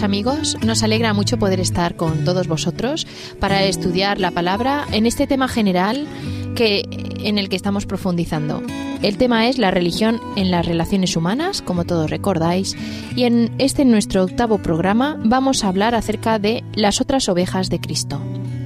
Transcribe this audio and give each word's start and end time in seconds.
Amigos, 0.00 0.56
nos 0.64 0.82
alegra 0.82 1.12
mucho 1.12 1.38
poder 1.38 1.60
estar 1.60 1.96
con 1.96 2.24
todos 2.24 2.48
vosotros 2.48 3.06
para 3.38 3.62
estudiar 3.64 4.18
la 4.18 4.30
palabra 4.30 4.86
en 4.90 5.04
este 5.04 5.26
tema 5.26 5.48
general 5.48 6.06
que 6.56 6.88
en 7.22 7.36
el 7.36 7.50
que 7.50 7.56
estamos 7.56 7.84
profundizando. 7.84 8.62
El 9.02 9.18
tema 9.18 9.48
es 9.48 9.58
la 9.58 9.70
religión 9.70 10.18
en 10.34 10.50
las 10.50 10.64
relaciones 10.64 11.14
humanas, 11.14 11.60
como 11.60 11.84
todos 11.84 12.08
recordáis, 12.08 12.74
y 13.16 13.24
en 13.24 13.54
este 13.58 13.84
nuestro 13.84 14.24
octavo 14.24 14.58
programa 14.58 15.20
vamos 15.22 15.62
a 15.62 15.68
hablar 15.68 15.94
acerca 15.94 16.38
de 16.38 16.64
las 16.74 17.02
otras 17.02 17.28
ovejas 17.28 17.68
de 17.68 17.78
Cristo. 17.78 18.18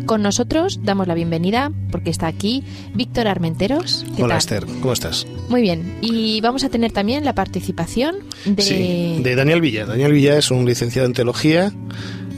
Con 0.06 0.22
nosotros 0.22 0.78
damos 0.84 1.08
la 1.08 1.14
bienvenida, 1.14 1.72
porque 1.90 2.10
está 2.10 2.28
aquí, 2.28 2.62
Víctor 2.94 3.26
Armenteros. 3.26 4.06
Hola 4.18 4.36
Esther, 4.36 4.64
¿cómo 4.80 4.92
estás? 4.92 5.26
Muy 5.48 5.62
bien, 5.62 5.98
y 6.00 6.40
vamos 6.40 6.62
a 6.62 6.68
tener 6.68 6.92
también 6.92 7.24
la 7.24 7.34
participación 7.34 8.16
de... 8.44 8.62
Sí, 8.62 9.20
de 9.20 9.34
Daniel 9.34 9.60
Villa. 9.60 9.84
Daniel 9.84 10.12
Villa 10.12 10.38
es 10.38 10.52
un 10.52 10.64
licenciado 10.64 11.08
en 11.08 11.12
teología, 11.12 11.72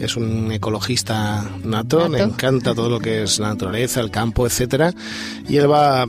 es 0.00 0.16
un 0.16 0.50
ecologista 0.50 1.46
nato, 1.62 2.08
le 2.08 2.22
encanta 2.22 2.74
todo 2.74 2.88
lo 2.88 3.00
que 3.00 3.24
es 3.24 3.38
la 3.38 3.48
naturaleza, 3.48 4.00
el 4.00 4.10
campo, 4.10 4.46
etcétera, 4.46 4.94
y 5.46 5.56
él 5.56 5.70
va 5.70 6.06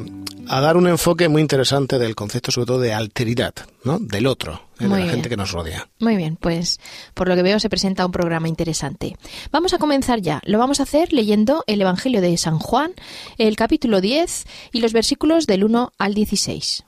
a 0.50 0.62
dar 0.62 0.78
un 0.78 0.88
enfoque 0.88 1.30
muy 1.30 1.42
interesante 1.42 2.00
del 2.00 2.16
concepto, 2.16 2.52
sobre 2.52 2.66
todo 2.66 2.80
de 2.80 2.92
alteridad, 2.92 3.54
¿no? 3.84 4.00
Del 4.00 4.26
otro, 4.26 4.64
¿eh? 4.80 4.88
de 4.88 4.90
la 4.90 5.08
gente 5.08 5.30
que 5.30 5.38
nos 5.38 5.52
rodea. 5.52 5.88
Muy 6.00 6.16
bien, 6.16 6.38
pues 6.38 6.80
por 7.14 7.28
lo 7.28 7.36
que 7.36 7.44
veo 7.44 7.60
se 7.60 7.70
presenta 7.70 8.06
un 8.06 8.12
programa 8.12 8.48
interesante. 8.48 9.16
Vamos 9.52 9.74
a 9.74 9.78
comenzar 9.78 10.22
ya. 10.22 10.42
Lo 10.46 10.58
vamos 10.58 10.80
a 10.80 10.84
hacer 10.84 11.14
leyendo 11.14 11.64
el 11.68 11.82
Evangelio 11.82 12.20
de 12.20 12.36
San 12.38 12.58
Juan, 12.58 12.94
el 13.38 13.56
capítulo 13.56 14.02
10 14.02 14.46
y 14.72 14.82
los 14.82 14.92
versículos 14.92 15.46
del 15.46 15.64
1 15.64 15.94
al 16.00 16.14
16. 16.16 16.84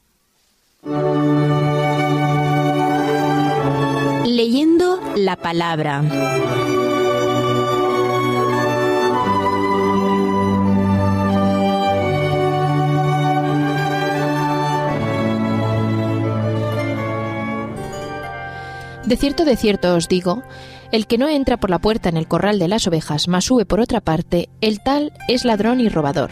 Leyendo 4.26 5.00
la 5.16 5.36
palabra. 5.36 6.04
De 19.06 19.18
cierto, 19.18 19.46
de 19.46 19.58
cierto 19.58 19.96
os 19.96 20.08
digo, 20.08 20.44
el 20.92 21.08
que 21.08 21.18
no 21.18 21.28
entra 21.28 21.58
por 21.58 21.70
la 21.70 21.80
puerta 21.80 22.10
en 22.10 22.18
el 22.18 22.28
corral 22.28 22.60
de 22.60 22.68
las 22.68 22.86
ovejas, 22.88 23.28
mas 23.28 23.46
sube 23.46 23.66
por 23.66 23.80
otra 23.80 24.02
parte, 24.02 24.50
el 24.62 24.82
tal 24.82 25.12
es 25.28 25.46
ladrón 25.46 25.80
y 25.80 25.90
robador. 25.90 26.30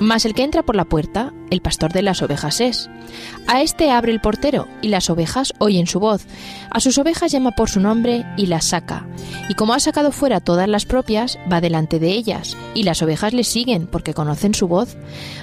Mas 0.00 0.24
el 0.24 0.34
que 0.34 0.44
entra 0.44 0.62
por 0.62 0.76
la 0.76 0.84
puerta, 0.84 1.32
el 1.50 1.60
pastor 1.60 1.92
de 1.92 2.02
las 2.02 2.22
ovejas 2.22 2.60
es. 2.60 2.88
A 3.48 3.62
éste 3.62 3.90
abre 3.90 4.12
el 4.12 4.20
portero, 4.20 4.68
y 4.80 4.88
las 4.88 5.10
ovejas 5.10 5.52
oyen 5.58 5.88
su 5.88 5.98
voz. 5.98 6.24
A 6.70 6.78
sus 6.78 6.98
ovejas 6.98 7.32
llama 7.32 7.50
por 7.52 7.68
su 7.68 7.80
nombre 7.80 8.24
y 8.36 8.46
las 8.46 8.66
saca. 8.66 9.06
Y 9.48 9.54
como 9.54 9.74
ha 9.74 9.80
sacado 9.80 10.12
fuera 10.12 10.40
todas 10.40 10.68
las 10.68 10.86
propias, 10.86 11.36
va 11.52 11.60
delante 11.60 11.98
de 11.98 12.12
ellas, 12.12 12.56
y 12.74 12.84
las 12.84 13.02
ovejas 13.02 13.32
le 13.32 13.42
siguen, 13.42 13.88
porque 13.88 14.14
conocen 14.14 14.54
su 14.54 14.68
voz. 14.68 14.96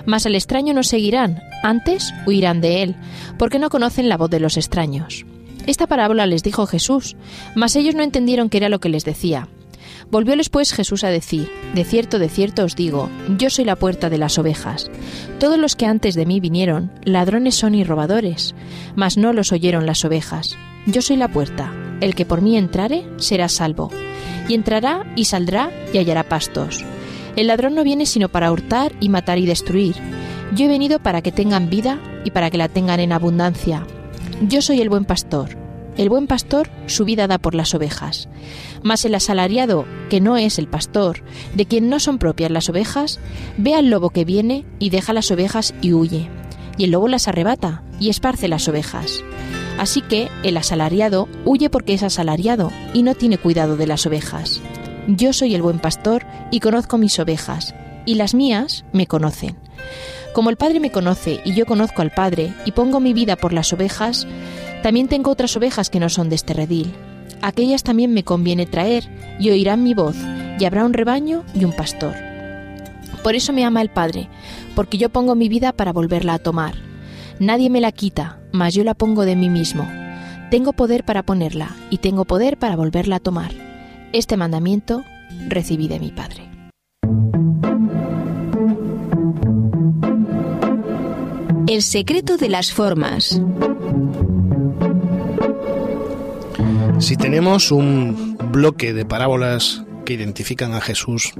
Mas 0.06 0.26
al 0.26 0.36
extraño 0.36 0.74
no 0.74 0.84
seguirán, 0.84 1.42
antes 1.62 2.14
huirán 2.26 2.62
de 2.62 2.82
él, 2.82 2.96
porque 3.38 3.60
no 3.60 3.70
conocen 3.70 4.08
la 4.08 4.18
voz 4.18 4.30
de 4.30 4.40
los 4.40 4.56
extraños. 4.56 5.26
Esta 5.68 5.88
parábola 5.88 6.26
les 6.26 6.44
dijo 6.44 6.68
Jesús, 6.68 7.16
mas 7.56 7.76
ellos 7.76 7.96
no 7.96 8.04
entendieron 8.04 8.50
qué 8.50 8.58
era 8.58 8.70
lo 8.70 8.80
que 8.80 8.90
les 8.90 9.06
decía. 9.06 9.48
Volvióles 10.12 10.50
pues 10.50 10.72
Jesús 10.72 11.04
a 11.04 11.10
decir, 11.10 11.50
De 11.74 11.84
cierto, 11.84 12.20
de 12.20 12.30
cierto 12.30 12.64
os 12.64 12.76
digo, 12.76 13.10
yo 13.38 13.50
soy 13.50 13.66
la 13.66 13.76
puerta 13.76 14.10
de 14.10 14.18
las 14.18 14.38
ovejas. 14.38 14.90
Todos 15.40 15.58
los 15.58 15.76
que 15.76 15.88
antes 15.88 16.16
de 16.16 16.26
mí 16.26 16.40
vinieron, 16.40 16.92
ladrones 17.04 17.56
son 17.56 17.76
y 17.76 17.84
robadores, 17.84 18.54
mas 18.96 19.18
no 19.18 19.34
los 19.34 19.52
oyeron 19.52 19.86
las 19.86 20.06
ovejas. 20.06 20.58
Yo 20.86 21.02
soy 21.02 21.18
la 21.18 21.30
puerta, 21.30 21.74
el 22.02 22.14
que 22.14 22.26
por 22.26 22.42
mí 22.42 22.58
entrare 22.58 23.08
será 23.18 23.50
salvo, 23.50 23.92
y 24.48 24.54
entrará 24.54 25.12
y 25.16 25.26
saldrá 25.26 25.72
y 25.92 25.98
hallará 25.98 26.24
pastos. 26.24 26.86
El 27.36 27.48
ladrón 27.48 27.74
no 27.76 27.84
viene 27.84 28.06
sino 28.06 28.30
para 28.30 28.52
hurtar 28.52 28.94
y 29.00 29.10
matar 29.10 29.40
y 29.40 29.46
destruir. 29.46 29.96
Yo 30.54 30.66
he 30.66 30.70
venido 30.70 31.00
para 31.00 31.22
que 31.22 31.32
tengan 31.32 31.70
vida 31.70 32.00
y 32.24 32.32
para 32.32 32.50
que 32.50 32.58
la 32.58 32.70
tengan 32.70 33.00
en 33.00 33.12
abundancia. 33.12 33.86
Yo 34.42 34.62
soy 34.62 34.82
el 34.82 34.90
buen 34.90 35.06
pastor. 35.06 35.58
El 35.96 36.10
buen 36.10 36.28
pastor 36.28 36.70
su 36.88 37.06
vida 37.06 37.26
da 37.26 37.38
por 37.38 37.56
las 37.56 37.74
ovejas. 37.74 38.28
Mas 38.84 39.06
el 39.06 39.16
asalariado, 39.16 39.86
que 40.10 40.20
no 40.20 40.36
es 40.36 40.60
el 40.60 40.68
pastor, 40.68 41.24
de 41.54 41.66
quien 41.66 41.90
no 41.90 42.02
son 42.02 42.18
propias 42.18 42.52
las 42.52 42.68
ovejas, 42.70 43.20
ve 43.58 43.76
al 43.76 43.90
lobo 43.90 44.10
que 44.10 44.26
viene 44.26 44.66
y 44.78 44.90
deja 44.90 45.14
las 45.14 45.32
ovejas 45.32 45.74
y 45.82 45.94
huye. 45.94 46.30
Y 46.78 46.84
el 46.84 46.92
lobo 46.92 47.08
las 47.08 47.30
arrebata 47.30 47.82
y 47.98 48.10
esparce 48.10 48.50
las 48.50 48.68
ovejas. 48.68 49.24
Así 49.80 50.02
que 50.02 50.28
el 50.44 50.58
asalariado 50.58 51.30
huye 51.46 51.70
porque 51.70 51.94
es 51.94 52.04
asalariado 52.04 52.72
y 52.94 53.04
no 53.04 53.16
tiene 53.16 53.38
cuidado 53.38 53.78
de 53.78 53.88
las 53.88 54.06
ovejas. 54.06 54.62
Yo 55.08 55.32
soy 55.32 55.56
el 55.56 55.62
buen 55.62 55.80
pastor 55.80 56.26
y 56.52 56.60
conozco 56.60 56.98
mis 56.98 57.18
ovejas, 57.20 57.74
y 58.06 58.16
las 58.16 58.34
mías 58.34 58.84
me 58.92 59.08
conocen. 59.08 59.56
Como 60.36 60.50
el 60.50 60.58
Padre 60.58 60.82
me 60.82 60.92
conoce 60.92 61.40
y 61.46 61.54
yo 61.54 61.66
conozco 61.66 62.02
al 62.02 62.12
Padre 62.12 62.54
y 62.66 62.74
pongo 62.74 63.00
mi 63.00 63.14
vida 63.14 63.38
por 63.38 63.54
las 63.54 63.72
ovejas, 63.72 64.28
también 64.84 65.08
tengo 65.08 65.32
otras 65.32 65.56
ovejas 65.56 65.90
que 65.90 66.02
no 66.02 66.10
son 66.10 66.28
de 66.28 66.36
este 66.36 66.54
redil. 66.54 66.94
Aquellas 67.42 67.84
también 67.84 68.14
me 68.14 68.26
conviene 68.26 68.66
traer 68.66 69.10
y 69.40 69.50
oirán 69.50 69.82
mi 69.82 69.94
voz, 69.94 70.18
y 70.60 70.66
habrá 70.66 70.84
un 70.84 70.92
rebaño 70.92 71.46
y 71.54 71.64
un 71.64 71.72
pastor. 71.72 72.16
Por 73.24 73.36
eso 73.36 73.54
me 73.54 73.64
ama 73.64 73.82
el 73.82 73.88
Padre, 73.88 74.28
porque 74.76 74.98
yo 74.98 75.08
pongo 75.08 75.36
mi 75.36 75.48
vida 75.48 75.72
para 75.72 75.94
volverla 75.94 76.34
a 76.34 76.40
tomar. 76.40 76.76
Nadie 77.40 77.70
me 77.70 77.80
la 77.80 77.94
quita, 77.94 78.42
mas 78.52 78.74
yo 78.74 78.84
la 78.84 78.94
pongo 78.94 79.24
de 79.24 79.38
mí 79.38 79.50
mismo. 79.50 79.90
Tengo 80.52 80.74
poder 80.74 81.06
para 81.06 81.24
ponerla 81.24 81.78
y 81.90 82.00
tengo 82.00 82.26
poder 82.26 82.58
para 82.58 82.76
volverla 82.76 83.16
a 83.16 83.22
tomar. 83.22 83.54
Este 84.12 84.36
mandamiento 84.36 85.06
recibí 85.48 85.88
de 85.88 86.02
mi 86.02 86.12
Padre. 86.12 86.55
El 91.68 91.82
secreto 91.82 92.38
de 92.38 92.48
las 92.48 92.72
formas. 92.72 93.42
Si 97.00 97.18
tenemos 97.18 97.72
un 97.72 98.38
bloque 98.52 98.94
de 98.94 99.06
parábolas 99.06 99.84
que 100.06 100.14
identifican 100.14 100.74
a 100.74 100.82
Jesús 100.82 101.34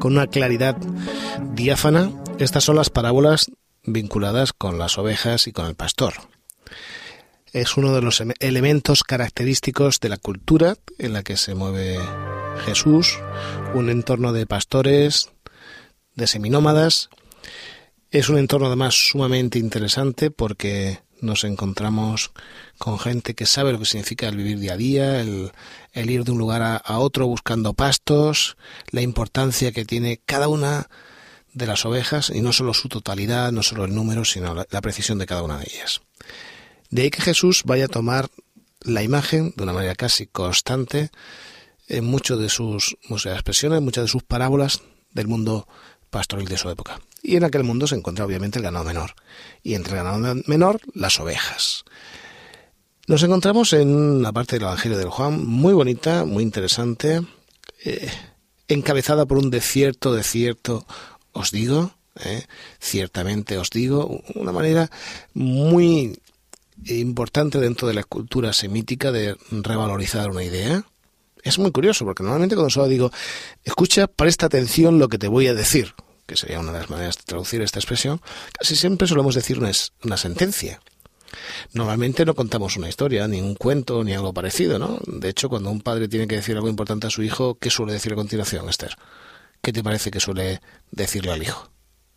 con 0.00 0.12
una 0.12 0.26
claridad 0.26 0.76
diáfana, 1.52 2.10
estas 2.38 2.64
son 2.64 2.76
las 2.76 2.90
parábolas 2.90 3.50
vinculadas 3.84 4.52
con 4.52 4.78
las 4.78 4.98
ovejas 4.98 5.46
y 5.46 5.52
con 5.52 5.66
el 5.66 5.76
pastor. 5.76 6.14
Es 7.52 7.76
uno 7.76 7.94
de 7.94 8.02
los 8.02 8.22
elementos 8.40 9.04
característicos 9.04 10.00
de 10.00 10.08
la 10.08 10.16
cultura 10.16 10.74
en 10.98 11.12
la 11.12 11.22
que 11.22 11.36
se 11.36 11.54
mueve 11.54 11.98
Jesús, 12.64 13.20
un 13.74 13.88
entorno 13.88 14.32
de 14.32 14.46
pastores, 14.46 15.30
de 16.16 16.26
seminómadas, 16.26 17.10
es 18.18 18.28
un 18.28 18.38
entorno 18.38 18.68
además 18.68 18.94
sumamente 18.94 19.58
interesante 19.58 20.30
porque 20.30 21.00
nos 21.20 21.42
encontramos 21.42 22.30
con 22.78 23.00
gente 23.00 23.34
que 23.34 23.44
sabe 23.44 23.72
lo 23.72 23.80
que 23.80 23.86
significa 23.86 24.28
el 24.28 24.36
vivir 24.36 24.60
día 24.60 24.74
a 24.74 24.76
día, 24.76 25.20
el, 25.20 25.50
ir 25.94 26.22
de 26.22 26.30
un 26.30 26.38
lugar 26.38 26.62
a, 26.62 26.98
otro 27.00 27.26
buscando 27.26 27.74
pastos, 27.74 28.56
la 28.92 29.02
importancia 29.02 29.72
que 29.72 29.84
tiene 29.84 30.20
cada 30.24 30.46
una 30.46 30.88
de 31.54 31.66
las 31.66 31.84
ovejas 31.86 32.30
y 32.30 32.40
no 32.40 32.52
solo 32.52 32.72
su 32.72 32.88
totalidad, 32.88 33.50
no 33.50 33.64
solo 33.64 33.84
el 33.84 33.92
número, 33.92 34.24
sino 34.24 34.54
la, 34.54 34.80
precisión 34.80 35.18
de 35.18 35.26
cada 35.26 35.42
una 35.42 35.58
de 35.58 35.66
ellas. 35.74 36.00
De 36.90 37.02
ahí 37.02 37.10
que 37.10 37.20
Jesús 37.20 37.62
vaya 37.64 37.86
a 37.86 37.88
tomar 37.88 38.28
la 38.82 39.02
imagen 39.02 39.54
de 39.56 39.64
una 39.64 39.72
manera 39.72 39.96
casi 39.96 40.28
constante 40.28 41.10
en 41.88 42.04
muchas 42.04 42.38
de 42.38 42.48
sus 42.48 42.96
expresiones, 43.10 43.82
muchas 43.82 44.04
de 44.04 44.08
sus 44.08 44.22
parábolas 44.22 44.82
del 45.10 45.26
mundo 45.26 45.66
pastoril 46.10 46.46
de 46.46 46.58
su 46.58 46.70
época. 46.70 47.00
Y 47.26 47.36
en 47.36 47.44
aquel 47.44 47.64
mundo 47.64 47.86
se 47.86 47.96
encuentra 47.96 48.26
obviamente 48.26 48.58
el 48.58 48.64
ganado 48.64 48.84
menor. 48.84 49.14
Y 49.62 49.74
entre 49.74 49.96
el 49.96 50.04
ganado 50.04 50.42
menor, 50.46 50.78
las 50.92 51.18
ovejas. 51.18 51.84
Nos 53.06 53.22
encontramos 53.22 53.72
en 53.72 53.88
una 53.88 54.30
parte 54.30 54.56
del 54.56 54.64
Evangelio 54.64 54.98
del 54.98 55.08
Juan 55.08 55.42
muy 55.42 55.72
bonita, 55.72 56.26
muy 56.26 56.42
interesante, 56.42 57.22
eh, 57.82 58.10
encabezada 58.68 59.24
por 59.24 59.38
un 59.38 59.48
desierto, 59.48 60.14
desierto, 60.14 60.86
os 61.32 61.50
digo, 61.50 61.92
eh, 62.22 62.44
ciertamente 62.78 63.56
os 63.56 63.70
digo, 63.70 64.22
una 64.34 64.52
manera 64.52 64.90
muy 65.32 66.20
importante 66.84 67.58
dentro 67.58 67.88
de 67.88 67.94
la 67.94 68.04
cultura 68.04 68.52
semítica 68.52 69.12
de 69.12 69.34
revalorizar 69.50 70.30
una 70.30 70.44
idea. 70.44 70.84
Es 71.42 71.58
muy 71.58 71.72
curioso, 71.72 72.04
porque 72.04 72.22
normalmente 72.22 72.54
cuando 72.54 72.70
solo 72.70 72.88
digo, 72.88 73.10
escucha, 73.64 74.08
presta 74.08 74.46
atención 74.46 74.98
lo 74.98 75.08
que 75.08 75.18
te 75.18 75.28
voy 75.28 75.46
a 75.46 75.54
decir, 75.54 75.94
que 76.26 76.36
sería 76.36 76.60
una 76.60 76.72
de 76.72 76.80
las 76.80 76.90
maneras 76.90 77.16
de 77.16 77.22
traducir 77.24 77.62
esta 77.62 77.78
expresión, 77.78 78.20
casi 78.58 78.76
siempre 78.76 79.08
solemos 79.08 79.34
decir 79.34 79.58
una, 79.58 79.70
una 80.02 80.16
sentencia. 80.16 80.80
Normalmente 81.72 82.24
no 82.24 82.34
contamos 82.34 82.76
una 82.76 82.88
historia, 82.88 83.26
ni 83.28 83.40
un 83.40 83.54
cuento, 83.54 84.04
ni 84.04 84.12
algo 84.12 84.32
parecido, 84.32 84.78
¿no? 84.78 84.98
De 85.06 85.28
hecho, 85.28 85.48
cuando 85.48 85.70
un 85.70 85.80
padre 85.80 86.08
tiene 86.08 86.26
que 86.26 86.36
decir 86.36 86.56
algo 86.56 86.68
importante 86.68 87.06
a 87.06 87.10
su 87.10 87.22
hijo, 87.22 87.56
¿qué 87.58 87.70
suele 87.70 87.92
decir 87.92 88.12
a 88.12 88.16
continuación, 88.16 88.68
Esther? 88.68 88.96
¿Qué 89.60 89.72
te 89.72 89.82
parece 89.82 90.10
que 90.10 90.20
suele 90.20 90.60
decirle 90.90 91.32
al 91.32 91.42
hijo? 91.42 91.70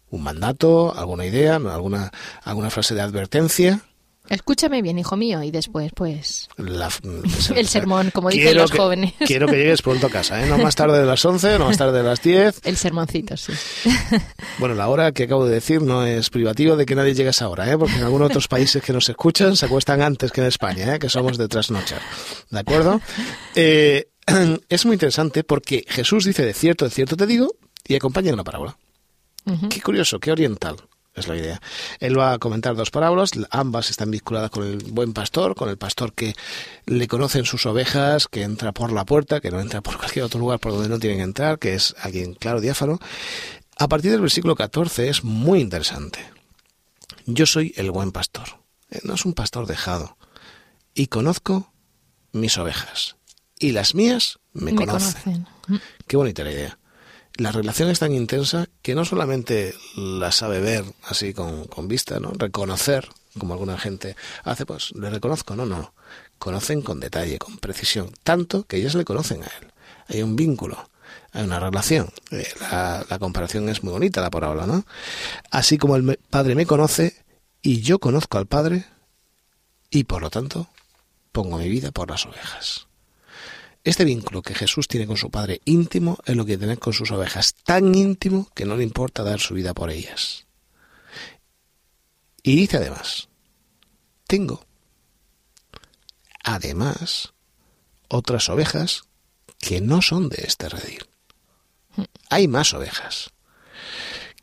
¿Un 0.10 0.24
mandato? 0.24 0.94
¿Alguna 0.96 1.26
idea? 1.26 1.56
¿Alguna, 1.56 2.12
alguna 2.44 2.70
frase 2.70 2.94
de 2.94 3.02
advertencia? 3.02 3.82
Escúchame 4.30 4.82
bien, 4.82 5.00
hijo 5.00 5.16
mío, 5.16 5.42
y 5.44 5.52
después, 5.52 5.92
pues. 5.96 6.50
el 7.56 7.68
sermón, 7.68 8.12
como 8.12 8.30
dicen 8.30 8.58
los 8.58 8.72
jóvenes. 8.72 9.14
Quiero 9.26 9.48
que 9.48 9.58
llegues 9.58 9.82
pronto 9.82 10.08
a 10.08 10.10
casa, 10.10 10.44
¿eh? 10.44 10.48
No 10.48 10.58
más 10.58 10.76
tarde 10.76 11.00
de 11.00 11.06
las 11.06 11.24
11, 11.24 11.60
no 11.60 11.66
más 11.66 11.78
tarde 11.78 11.98
de 11.98 12.04
las 12.04 12.22
10. 12.22 12.62
El 12.64 12.78
sermoncito, 12.78 13.38
sí. 13.38 13.54
Bueno, 14.60 14.76
la 14.76 14.90
hora 14.90 15.12
que 15.12 15.24
acabo 15.24 15.46
de 15.46 15.54
decir 15.54 15.82
no 15.82 16.06
es 16.06 16.30
privativo 16.30 16.76
de 16.76 16.86
que 16.86 16.96
nadie 16.96 17.14
llegue 17.14 17.30
a 17.30 17.32
esa 17.32 17.48
hora, 17.48 17.72
¿eh? 17.72 17.78
Porque 17.78 17.96
en 17.96 18.04
algunos 18.04 18.30
otros 18.30 18.48
países 18.48 18.82
que 18.82 18.94
nos 18.94 19.08
escuchan 19.08 19.56
se 19.56 19.66
acuestan 19.66 20.02
antes 20.02 20.32
que 20.32 20.42
en 20.42 20.48
España, 20.48 20.96
¿eh? 20.96 21.00
Que 21.00 21.10
somos 21.10 21.38
de 21.38 21.48
trasnochar. 21.48 22.02
¿De 22.50 22.60
acuerdo? 22.60 23.00
Eh, 23.56 24.10
es 24.70 24.86
muy 24.86 24.94
interesante 24.94 25.44
porque 25.44 25.86
Jesús 25.88 26.26
dice 26.26 26.44
de 26.44 26.54
cierto, 26.54 26.86
de 26.86 26.92
cierto 26.92 27.16
te 27.16 27.28
digo, 27.28 27.56
y 27.88 27.96
acompaña 27.96 28.34
una 28.34 28.44
parábola. 28.44 28.78
Qué 29.70 29.80
curioso, 29.80 30.20
qué 30.20 30.34
oriental 30.34 30.76
es 31.18 31.28
la 31.28 31.36
idea. 31.36 31.62
Él 32.00 32.18
va 32.18 32.34
a 32.34 32.40
comentar 32.40 32.76
dos 32.76 32.92
parábolas, 32.92 33.32
ambas 33.50 33.90
están 33.90 34.12
vinculadas 34.12 34.52
con 34.52 34.66
el 34.66 34.78
buen 34.78 35.14
pastor, 35.14 35.56
con 35.56 35.70
el 35.70 35.78
pastor 35.78 36.14
que 36.14 36.36
le 36.86 37.08
conocen 37.08 37.46
sus 37.46 37.66
ovejas, 37.66 38.28
que 38.28 38.44
entra 38.44 38.72
por 38.72 38.92
la 38.92 39.06
puerta, 39.06 39.42
que 39.42 39.52
no 39.52 39.60
entra 39.60 39.82
por 39.82 39.98
cualquier 40.00 40.26
otro 40.26 40.40
lugar 40.40 40.60
por 40.60 40.74
donde 40.74 40.90
no 40.90 41.00
tienen 41.00 41.20
que 41.20 41.24
entrar, 41.24 41.60
que 41.60 41.74
es 41.74 41.96
alguien 42.00 42.36
claro, 42.36 42.62
diáfano. 42.62 43.00
A 43.78 43.88
partir 43.88 44.12
del 44.12 44.22
versículo 44.22 44.56
14 44.56 45.10
es 45.10 45.24
muy 45.24 45.60
interesante. 45.60 46.20
Yo 47.26 47.46
soy 47.46 47.74
el 47.76 47.92
buen 47.92 48.12
pastor, 48.12 48.48
eh, 48.90 49.00
no 49.04 49.16
es 49.16 49.26
un 49.26 49.34
pastor 49.34 49.68
dejado, 49.68 50.18
y 50.94 51.08
conozco 51.08 51.74
mis 52.32 52.58
ovejas, 52.58 53.18
y 53.60 53.72
las 53.72 53.96
mías 53.96 54.40
me, 54.54 54.74
conocen. 54.74 55.48
Qué 56.08 56.16
bonita 56.16 56.44
la 56.44 56.52
idea 56.52 56.78
la 57.38 57.52
relación 57.52 57.90
es 57.90 58.00
tan 58.00 58.14
intensa 58.14 58.68
que 58.82 58.96
no 58.96 59.06
solamente 59.06 59.74
la 59.96 60.32
sabe 60.32 60.60
ver 60.60 60.84
así 61.04 61.34
con, 61.34 61.66
con, 61.66 61.88
vista, 61.88 62.20
¿no? 62.20 62.32
Reconocer, 62.38 63.08
como 63.38 63.54
alguna 63.54 63.78
gente 63.78 64.16
hace, 64.44 64.66
pues 64.66 64.92
le 64.96 65.10
reconozco, 65.10 65.56
no, 65.56 65.66
no. 65.66 65.94
Conocen 66.38 66.82
con 66.82 67.00
detalle, 67.00 67.38
con 67.38 67.58
precisión, 67.58 68.12
tanto 68.24 68.64
que 68.64 68.78
ellas 68.78 68.96
le 68.96 69.06
conocen 69.06 69.44
a 69.44 69.48
él. 69.48 69.72
Hay 70.08 70.22
un 70.22 70.36
vínculo, 70.36 70.90
hay 71.32 71.44
una 71.44 71.60
relación. 71.60 72.10
Eh, 72.32 72.48
la, 72.60 73.06
la, 73.10 73.20
comparación 73.20 73.70
es 73.70 73.84
muy 73.84 73.92
bonita, 73.92 74.22
la 74.22 74.30
por 74.30 74.44
ahora, 74.44 74.66
¿no? 74.68 74.86
Así 75.52 75.78
como 75.78 75.96
el 75.96 76.20
Padre 76.30 76.56
me 76.56 76.66
conoce 76.66 77.24
y 77.62 77.82
yo 77.82 78.00
conozco 78.00 78.38
al 78.38 78.48
Padre 78.48 78.86
y 79.90 80.04
por 80.04 80.22
lo 80.22 80.30
tanto 80.30 80.70
pongo 81.32 81.58
mi 81.58 81.70
vida 81.70 81.92
por 81.92 82.10
las 82.10 82.26
ovejas. 82.26 82.87
Este 83.88 84.04
vínculo 84.04 84.42
que 84.42 84.54
Jesús 84.54 84.90
tiene 84.90 85.08
con 85.08 85.16
su 85.16 85.32
Padre 85.32 85.62
íntimo 85.64 86.18
es 86.26 86.36
lo 86.36 86.46
que 86.46 86.58
tiene 86.58 86.76
con 86.76 86.92
sus 86.92 87.10
ovejas, 87.12 87.56
tan 87.64 87.96
íntimo 87.96 88.52
que 88.54 88.66
no 88.66 88.76
le 88.76 88.84
importa 88.84 89.24
dar 89.24 89.40
su 89.40 89.54
vida 89.54 89.74
por 89.74 89.90
ellas. 89.90 90.46
Y 92.44 92.58
dice 92.58 92.76
además, 92.76 93.30
tengo 94.28 94.66
además 96.44 97.32
otras 98.10 98.50
ovejas 98.50 99.04
que 99.58 99.80
no 99.80 100.02
son 100.02 100.28
de 100.28 100.44
este 100.46 100.68
redil. 100.68 101.06
Hay 102.30 102.50
más 102.50 102.74
ovejas. 102.74 103.30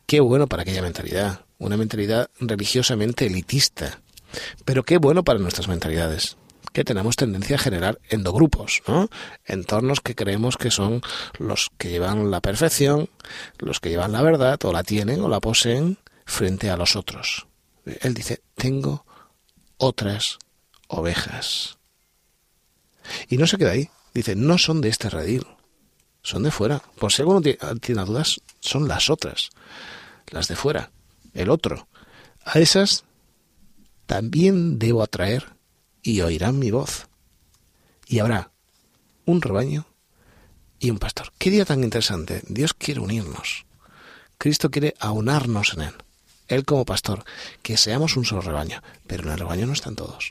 Qué 0.06 0.20
bueno 0.20 0.46
para 0.46 0.62
aquella 0.62 0.80
mentalidad, 0.80 1.44
una 1.58 1.76
mentalidad 1.76 2.30
religiosamente 2.40 3.26
elitista, 3.26 4.00
pero 4.64 4.84
qué 4.84 4.96
bueno 4.96 5.22
para 5.22 5.38
nuestras 5.38 5.68
mentalidades 5.68 6.38
que 6.74 6.84
tenemos 6.84 7.14
tendencia 7.14 7.54
a 7.54 7.60
generar 7.60 8.00
endogrupos, 8.10 8.82
¿no? 8.88 9.08
Entornos 9.44 10.00
que 10.00 10.16
creemos 10.16 10.56
que 10.56 10.72
son 10.72 11.02
los 11.38 11.70
que 11.78 11.88
llevan 11.88 12.32
la 12.32 12.40
perfección, 12.40 13.08
los 13.58 13.78
que 13.78 13.90
llevan 13.90 14.10
la 14.10 14.22
verdad, 14.22 14.58
o 14.64 14.72
la 14.72 14.82
tienen 14.82 15.20
o 15.20 15.28
la 15.28 15.38
poseen 15.38 15.98
frente 16.26 16.70
a 16.70 16.76
los 16.76 16.96
otros. 16.96 17.46
Él 18.00 18.12
dice, 18.12 18.42
tengo 18.56 19.06
otras 19.76 20.38
ovejas. 20.88 21.78
Y 23.28 23.36
no 23.36 23.46
se 23.46 23.56
queda 23.56 23.70
ahí. 23.70 23.88
Dice, 24.12 24.34
no 24.34 24.58
son 24.58 24.80
de 24.80 24.88
este 24.88 25.08
redil, 25.08 25.46
son 26.22 26.42
de 26.42 26.50
fuera. 26.50 26.82
Por 26.98 27.12
si 27.12 27.22
alguno 27.22 27.40
tiene 27.40 28.04
dudas, 28.04 28.40
son 28.58 28.88
las 28.88 29.10
otras, 29.10 29.50
las 30.26 30.48
de 30.48 30.56
fuera, 30.56 30.90
el 31.34 31.50
otro. 31.50 31.86
A 32.44 32.58
esas 32.58 33.04
también 34.06 34.80
debo 34.80 35.04
atraer 35.04 35.53
y 36.04 36.20
oirán 36.20 36.60
mi 36.60 36.70
voz. 36.70 37.08
Y 38.06 38.20
habrá 38.20 38.52
un 39.24 39.42
rebaño 39.42 39.86
y 40.78 40.90
un 40.90 40.98
pastor. 40.98 41.32
Qué 41.38 41.50
día 41.50 41.64
tan 41.64 41.82
interesante. 41.82 42.42
Dios 42.46 42.74
quiere 42.74 43.00
unirnos. 43.00 43.66
Cristo 44.38 44.70
quiere 44.70 44.94
aunarnos 45.00 45.72
en 45.74 45.80
Él. 45.80 45.94
Él 46.46 46.64
como 46.66 46.84
pastor, 46.84 47.24
que 47.62 47.78
seamos 47.78 48.16
un 48.16 48.26
solo 48.26 48.42
rebaño. 48.42 48.82
Pero 49.06 49.24
en 49.24 49.30
el 49.30 49.38
rebaño 49.38 49.66
no 49.66 49.72
están 49.72 49.96
todos. 49.96 50.30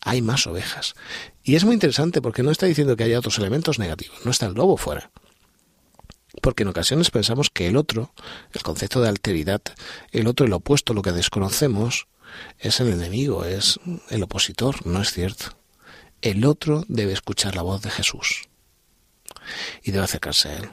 Hay 0.00 0.20
más 0.20 0.46
ovejas. 0.48 0.94
Y 1.44 1.54
es 1.54 1.64
muy 1.64 1.74
interesante 1.74 2.20
porque 2.20 2.42
no 2.42 2.50
está 2.50 2.66
diciendo 2.66 2.96
que 2.96 3.04
haya 3.04 3.20
otros 3.20 3.38
elementos 3.38 3.78
negativos. 3.78 4.18
No 4.24 4.32
está 4.32 4.46
el 4.46 4.54
lobo 4.54 4.76
fuera. 4.76 5.12
Porque 6.42 6.64
en 6.64 6.70
ocasiones 6.70 7.12
pensamos 7.12 7.48
que 7.48 7.68
el 7.68 7.76
otro, 7.76 8.12
el 8.52 8.62
concepto 8.62 9.00
de 9.00 9.08
alteridad, 9.08 9.62
el 10.10 10.26
otro, 10.26 10.46
el 10.46 10.52
opuesto, 10.52 10.92
lo 10.94 11.02
que 11.02 11.12
desconocemos, 11.12 12.08
es 12.58 12.80
el 12.80 12.88
enemigo, 12.88 13.44
es 13.44 13.78
el 14.10 14.22
opositor, 14.22 14.86
no 14.86 15.00
es 15.00 15.12
cierto. 15.12 15.56
El 16.22 16.44
otro 16.46 16.84
debe 16.88 17.12
escuchar 17.12 17.54
la 17.54 17.62
voz 17.62 17.82
de 17.82 17.90
Jesús 17.90 18.48
y 19.82 19.90
debe 19.90 20.04
acercarse 20.04 20.48
a 20.48 20.56
él. 20.56 20.70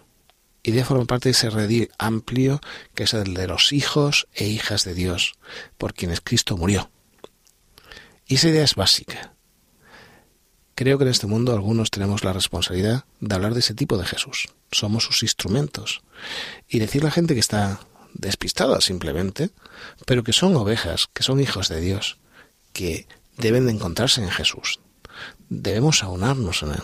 Y 0.63 0.71
debe 0.71 0.85
formar 0.85 1.07
parte 1.07 1.29
de 1.29 1.31
ese 1.31 1.49
redil 1.49 1.91
amplio 1.97 2.61
que 2.93 3.03
es 3.03 3.13
el 3.13 3.33
de 3.33 3.47
los 3.47 3.73
hijos 3.73 4.27
e 4.33 4.47
hijas 4.47 4.85
de 4.85 4.93
Dios, 4.93 5.33
por 5.77 5.93
quienes 5.93 6.21
Cristo 6.21 6.55
murió. 6.55 6.89
Y 8.27 8.35
esa 8.35 8.49
idea 8.49 8.63
es 8.63 8.75
básica. 8.75 9.33
Creo 10.75 10.97
que 10.97 11.03
en 11.03 11.09
este 11.09 11.27
mundo 11.27 11.53
algunos 11.53 11.91
tenemos 11.91 12.23
la 12.23 12.33
responsabilidad 12.33 13.05
de 13.19 13.35
hablar 13.35 13.53
de 13.53 13.59
ese 13.59 13.73
tipo 13.73 13.97
de 13.97 14.05
Jesús. 14.05 14.47
Somos 14.71 15.03
sus 15.03 15.21
instrumentos. 15.23 16.01
Y 16.67 16.79
decirle 16.79 17.07
a 17.07 17.09
la 17.09 17.15
gente 17.15 17.33
que 17.33 17.39
está 17.39 17.81
despistadas 18.13 18.83
simplemente, 18.83 19.51
pero 20.05 20.23
que 20.23 20.33
son 20.33 20.55
ovejas, 20.55 21.07
que 21.13 21.23
son 21.23 21.39
hijos 21.39 21.69
de 21.69 21.81
Dios, 21.81 22.17
que 22.73 23.07
deben 23.37 23.65
de 23.65 23.73
encontrarse 23.73 24.21
en 24.21 24.29
Jesús. 24.29 24.79
Debemos 25.49 26.03
aunarnos 26.03 26.63
en 26.63 26.71
Él. 26.71 26.83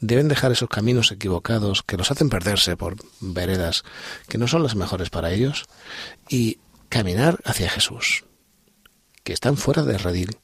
Deben 0.00 0.28
dejar 0.28 0.52
esos 0.52 0.68
caminos 0.68 1.12
equivocados 1.12 1.82
que 1.82 1.96
los 1.96 2.10
hacen 2.10 2.28
perderse 2.28 2.76
por 2.76 2.96
veredas 3.20 3.84
que 4.28 4.38
no 4.38 4.46
son 4.46 4.62
las 4.62 4.74
mejores 4.74 5.08
para 5.08 5.30
ellos 5.32 5.64
y 6.28 6.58
caminar 6.90 7.38
hacia 7.44 7.70
Jesús, 7.70 8.24
que 9.24 9.32
están 9.32 9.56
fuera 9.56 9.82
del 9.82 9.98
redil, 9.98 10.36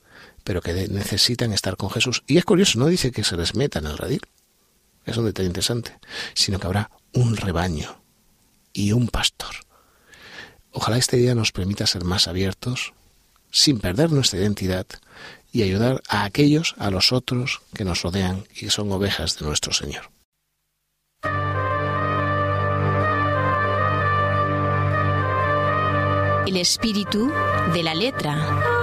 pero 0.45 0.63
que 0.63 0.73
necesitan 0.89 1.53
estar 1.53 1.77
con 1.77 1.91
Jesús. 1.91 2.23
Y 2.27 2.39
es 2.39 2.45
curioso, 2.47 2.79
no 2.79 2.87
dice 2.87 3.13
que 3.13 3.25
se 3.25 3.37
les 3.37 3.55
meta 3.55 3.81
en 3.81 3.87
el 3.87 3.99
redil, 3.99 4.23
es 5.05 5.17
un 5.17 5.27
detalle 5.27 5.49
interesante, 5.49 5.99
sino 6.35 6.59
que 6.59 6.67
habrá 6.67 6.91
un 7.13 7.37
rebaño 7.37 8.03
y 8.73 8.93
un 8.93 9.09
pastor 9.09 9.68
Ojalá 10.73 10.99
este 10.99 11.17
día 11.17 11.35
nos 11.35 11.53
permita 11.53 11.87
ser 11.87 12.05
más 12.05 12.29
abiertos, 12.29 12.93
sin 13.51 13.79
perder 13.81 14.13
nuestra 14.13 14.39
identidad, 14.39 14.87
y 15.53 15.63
ayudar 15.63 16.03
a 16.09 16.25
aquellos, 16.25 16.75
a 16.79 16.91
los 16.91 17.13
otros 17.13 17.63
que 17.75 17.85
nos 17.85 18.03
rodean 18.03 18.45
y 18.55 18.61
que 18.61 18.71
son 18.71 18.93
ovejas 18.93 19.39
de 19.39 19.47
nuestro 19.47 19.73
Señor. 19.73 20.11
El 26.47 26.57
espíritu 26.57 27.31
de 27.75 27.83
la 27.83 27.95
letra. 27.95 28.78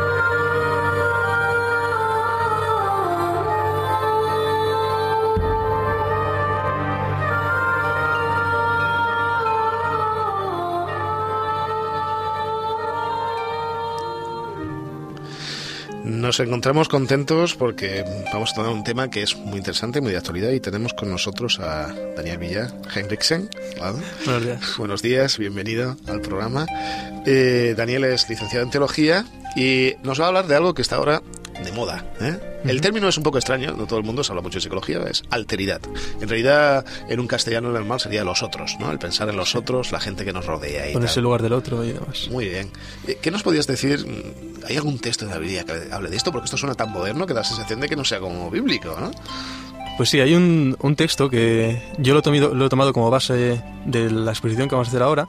Nos 16.06 16.40
encontramos 16.40 16.88
contentos 16.88 17.56
porque 17.56 18.06
vamos 18.32 18.52
a 18.52 18.56
tener 18.56 18.70
un 18.70 18.84
tema 18.84 19.10
que 19.10 19.24
es 19.24 19.36
muy 19.36 19.58
interesante, 19.58 20.02
muy 20.02 20.12
de 20.12 20.20
actualidad 20.20 20.52
y 20.52 20.60
tenemos 20.60 20.94
con 20.94 21.10
nosotros 21.10 21.60
a 21.60 21.92
Daniel 22.16 22.38
Villa 22.38 22.72
Henriksen. 22.94 23.50
Buenos 24.24 24.44
días. 24.44 24.78
Buenos 24.78 25.02
días, 25.02 25.40
bienvenido 25.40 25.98
al 26.08 26.22
programa. 26.22 26.68
Eh, 27.26 27.74
Daniel 27.76 28.04
es 28.04 28.30
licenciado 28.30 28.64
en 28.64 28.70
teología 28.70 29.26
y 29.56 29.96
nos 30.04 30.22
va 30.22 30.26
a 30.26 30.28
hablar 30.28 30.46
de 30.46 30.56
algo 30.56 30.76
que 30.76 30.84
está 30.84 30.98
ahora 30.98 31.24
de 31.66 31.72
moda. 31.72 32.06
¿eh? 32.22 32.62
El 32.64 32.80
término 32.80 33.10
es 33.10 33.18
un 33.18 33.24
poco 33.24 33.38
extraño, 33.38 33.76
no 33.76 33.86
todo 33.86 34.00
el 34.00 34.06
mundo 34.06 34.24
se 34.24 34.32
habla 34.32 34.42
mucho 34.42 34.58
de 34.58 34.62
psicología, 34.62 35.00
es 35.10 35.24
alteridad. 35.30 35.82
En 36.22 36.30
realidad, 36.30 36.86
en 37.10 37.20
un 37.20 37.28
castellano 37.28 37.72
normal 37.72 38.00
sería 38.00 38.24
los 38.24 38.42
otros, 38.42 38.78
¿no? 38.80 38.92
El 38.92 39.00
pensar 39.00 39.28
en 39.30 39.36
los 39.36 39.56
otros, 39.56 39.92
la 39.92 40.00
gente 40.00 40.24
que 40.24 40.32
nos 40.32 40.46
rodea. 40.46 40.90
Y 40.90 40.94
Ponerse 40.94 41.20
el 41.20 41.26
lugar 41.26 41.42
del 41.42 41.54
otro 41.54 41.84
y 41.84 41.92
demás. 41.92 42.30
Muy 42.32 42.48
bien. 42.48 42.72
Eh, 43.08 43.20
¿Qué 43.22 43.32
nos 43.32 43.44
podías 43.44 43.68
decir? 43.68 44.06
¿Hay 44.68 44.78
algún 44.78 45.00
texto 45.00 45.26
de 45.26 45.32
la 45.32 45.38
Biblia 45.38 45.66
que 45.66 45.92
hable 45.92 46.10
de 46.10 46.16
esto? 46.16 46.32
Porque 46.32 46.46
esto 46.46 46.58
suena 46.58 46.76
tan 46.76 46.92
moderno 46.92 47.26
que 47.28 47.34
da 47.34 47.42
la 47.42 47.46
sensación 47.46 47.82
de 47.82 47.90
que 47.90 47.96
no 47.96 48.06
sea 48.06 48.20
como 48.20 48.50
bíblico, 48.50 48.96
¿no? 49.00 49.12
Pues 49.98 50.10
sí, 50.10 50.20
hay 50.20 50.34
un, 50.34 50.78
un 50.82 50.96
texto 50.96 51.30
que 51.30 51.82
yo 51.98 52.14
lo 52.14 52.20
he, 52.20 52.24
tomado, 52.24 52.54
lo 52.54 52.66
he 52.66 52.70
tomado 52.70 52.94
como 52.94 53.10
base 53.10 53.62
de 53.86 54.12
la 54.12 54.32
exposición 54.32 54.68
que 54.68 54.76
vamos 54.76 54.88
a 54.88 54.92
hacer 54.92 55.02
ahora, 55.02 55.28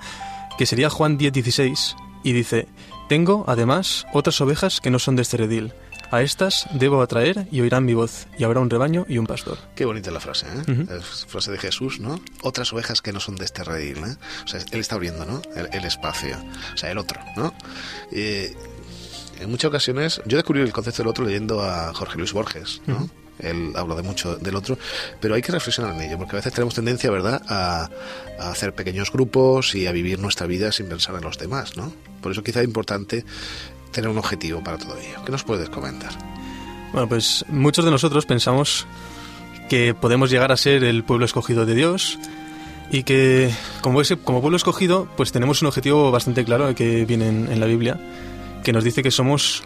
que 0.59 0.67
sería 0.67 0.91
Juan 0.91 1.17
10, 1.19 1.33
16, 1.33 1.97
y 2.25 2.33
dice, 2.33 2.67
tengo, 3.09 3.45
además, 3.47 4.05
otras 4.13 4.41
ovejas 4.41 4.81
que 4.81 4.91
no 4.91 4.99
son 4.99 5.15
de 5.15 5.23
este 5.23 5.37
redil. 5.37 5.73
A 6.11 6.23
estas 6.23 6.67
debo 6.73 7.03
atraer 7.03 7.49
y 7.51 7.61
oirán 7.61 7.85
mi 7.85 7.95
voz, 7.95 8.27
y 8.39 8.45
habrá 8.45 8.61
un 8.61 8.71
rebaño 8.71 9.05
y 9.09 9.19
un 9.19 9.27
pastor. 9.27 9.59
Qué 9.75 9.85
bonita 9.85 10.11
la 10.11 10.21
frase, 10.21 10.47
¿eh? 10.47 10.73
Ujú. 10.73 10.95
Es 10.95 11.27
frase 11.27 11.51
de 11.51 11.59
Jesús, 11.59 11.99
¿no? 12.01 12.21
Otras 12.43 12.73
ovejas 12.73 13.03
que 13.03 13.13
no 13.13 13.21
son 13.21 13.35
de 13.37 13.45
este 13.45 13.65
redil, 13.65 13.99
¿eh? 13.99 14.17
O 14.45 14.49
sea, 14.49 14.61
él 14.71 14.81
está 14.81 14.95
abriendo, 14.95 15.27
¿no? 15.27 15.43
El, 15.57 15.69
el 15.73 15.85
espacio. 15.85 16.37
O 16.73 16.77
sea, 16.77 16.91
el 16.91 16.99
otro, 16.99 17.21
¿no? 17.37 17.53
Eh, 18.13 18.55
en 19.41 19.51
muchas 19.51 19.69
ocasiones, 19.69 20.23
yo 20.27 20.37
descubrí 20.37 20.61
el 20.61 20.73
concepto 20.73 21.03
del 21.03 21.09
otro 21.09 21.25
leyendo 21.25 21.63
a 21.63 21.93
Jorge 21.93 22.19
Luis 22.19 22.33
Borges, 22.33 22.83
¿no? 22.87 22.97
Ujú. 22.97 23.11
Él 23.39 23.73
habla 23.77 23.95
de 23.97 24.03
mucho 24.03 24.37
del 24.37 24.57
otro, 24.57 24.79
pero 25.21 25.35
hay 25.35 25.43
que 25.43 25.53
reflexionar 25.53 25.95
en 25.95 26.01
ello, 26.01 26.17
porque 26.17 26.37
a 26.37 26.39
veces 26.39 26.55
tenemos 26.55 26.75
tendencia, 26.75 27.11
¿verdad?, 27.11 27.43
a, 27.49 27.91
a 28.39 28.51
hacer 28.51 28.75
pequeños 28.75 29.13
grupos 29.13 29.75
y 29.75 29.87
a 29.87 29.93
vivir 29.93 30.19
nuestra 30.21 30.47
vida 30.47 30.73
sin 30.73 30.89
pensar 30.89 31.17
en 31.17 31.21
los 31.23 31.37
demás, 31.37 31.77
¿no? 31.77 31.93
Por 32.23 32.33
eso 32.33 32.43
quizá 32.43 32.61
es 32.61 32.67
importante 32.67 33.27
tener 33.97 34.11
un 34.11 34.19
objetivo 34.19 34.61
para 34.63 34.77
todo 34.79 34.97
ello. 34.97 35.25
¿Qué 35.25 35.33
nos 35.33 35.43
puedes 35.43 35.69
comentar? 35.71 36.13
Bueno, 36.93 37.09
pues 37.09 37.45
muchos 37.49 37.85
de 37.85 37.91
nosotros 37.91 38.27
pensamos 38.27 38.87
que 39.69 39.95
podemos 39.95 40.31
llegar 40.31 40.53
a 40.53 40.57
ser 40.57 40.85
el 40.85 41.03
pueblo 41.03 41.25
escogido 41.25 41.67
de 41.67 41.75
Dios 41.75 42.19
y 42.91 43.03
que 43.03 43.51
como, 43.81 44.01
ese, 44.01 44.17
como 44.17 44.41
pueblo 44.41 44.57
escogido 44.57 45.09
pues 45.17 45.33
tenemos 45.33 45.61
un 45.63 45.69
objetivo 45.69 46.13
bastante 46.13 46.45
claro 46.45 46.73
que 46.75 47.05
viene 47.05 47.29
en, 47.29 47.59
la 47.59 47.67
Biblia 47.67 47.99
que 48.63 48.73
nos 48.73 48.85
dice 48.85 49.03
que 49.03 49.11
somos 49.11 49.65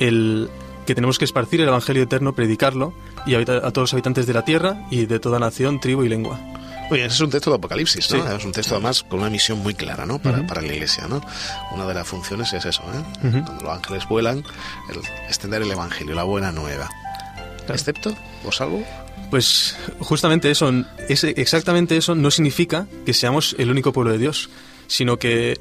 el 0.00 0.50
que 0.86 0.94
tenemos 0.94 1.18
que 1.18 1.24
esparcir 1.24 1.60
el 1.60 1.68
Evangelio 1.68 2.02
eterno, 2.02 2.34
predicarlo 2.34 2.92
y 3.24 3.34
habita- 3.34 3.58
a 3.58 3.70
todos 3.70 3.84
los 3.84 3.92
habitantes 3.94 4.26
de 4.26 4.32
la 4.34 4.44
tierra 4.44 4.84
y 4.90 5.06
de 5.06 5.20
toda 5.20 5.38
nación, 5.38 5.80
tribu 5.80 6.02
y 6.02 6.08
lengua. 6.08 6.40
Bien, 6.92 7.06
ese 7.06 7.14
es 7.16 7.20
un 7.20 7.30
texto 7.30 7.50
de 7.50 7.56
Apocalipsis, 7.56 8.10
¿no? 8.12 8.22
Sí. 8.28 8.34
Es 8.36 8.44
un 8.44 8.52
texto 8.52 8.74
además 8.74 9.02
con 9.02 9.20
una 9.20 9.30
misión 9.30 9.58
muy 9.58 9.74
clara, 9.74 10.06
¿no? 10.06 10.18
Para, 10.18 10.38
Ujú. 10.38 10.46
para 10.46 10.60
la 10.62 10.72
iglesia, 10.72 11.06
¿no? 11.08 11.20
Una 11.72 11.86
de 11.86 11.94
las 11.94 12.06
funciones 12.06 12.52
es 12.52 12.64
eso, 12.64 12.82
¿eh? 12.82 13.26
Ujú. 13.28 13.44
Cuando 13.44 13.64
los 13.64 13.72
ángeles 13.76 14.08
vuelan, 14.08 14.44
el 14.90 14.98
extender 15.26 15.62
el 15.62 15.70
evangelio, 15.70 16.14
la 16.14 16.22
buena 16.24 16.52
nueva. 16.52 16.88
Claro. 17.58 17.74
Excepto, 17.74 18.14
o 18.44 18.52
salvo, 18.52 18.84
Pues 19.30 19.76
justamente 20.00 20.50
eso, 20.50 20.70
ese, 21.08 21.30
exactamente 21.38 21.96
eso 21.96 22.14
no 22.14 22.30
significa 22.30 22.86
que 23.06 23.14
seamos 23.14 23.56
el 23.58 23.70
único 23.70 23.92
pueblo 23.92 24.12
de 24.12 24.18
Dios, 24.18 24.50
sino 24.88 25.18
que, 25.18 25.58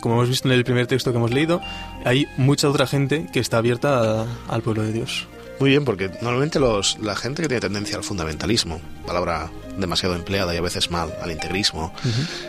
como 0.00 0.16
hemos 0.16 0.28
visto 0.28 0.46
en 0.48 0.52
el 0.54 0.64
primer 0.64 0.86
texto 0.86 1.10
que 1.10 1.16
hemos 1.16 1.30
leído, 1.32 1.62
hay 2.04 2.26
mucha 2.36 2.68
otra 2.68 2.86
gente 2.86 3.26
que 3.32 3.40
está 3.40 3.56
abierta 3.58 4.22
a- 4.22 4.26
al 4.48 4.60
pueblo 4.60 4.82
de 4.82 4.92
Dios. 4.92 5.26
Muy 5.58 5.70
bien, 5.70 5.84
porque 5.86 6.10
normalmente 6.20 6.58
los, 6.60 6.98
la 7.00 7.14
gente 7.16 7.40
que 7.40 7.48
tiene 7.48 7.60
tendencia 7.62 7.96
al 7.96 8.04
fundamentalismo, 8.04 8.80
palabra 9.06 9.48
demasiado 9.76 10.14
empleada 10.14 10.54
y 10.54 10.58
a 10.58 10.62
veces 10.62 10.90
mal, 10.90 11.14
al 11.22 11.30
integrismo, 11.30 11.92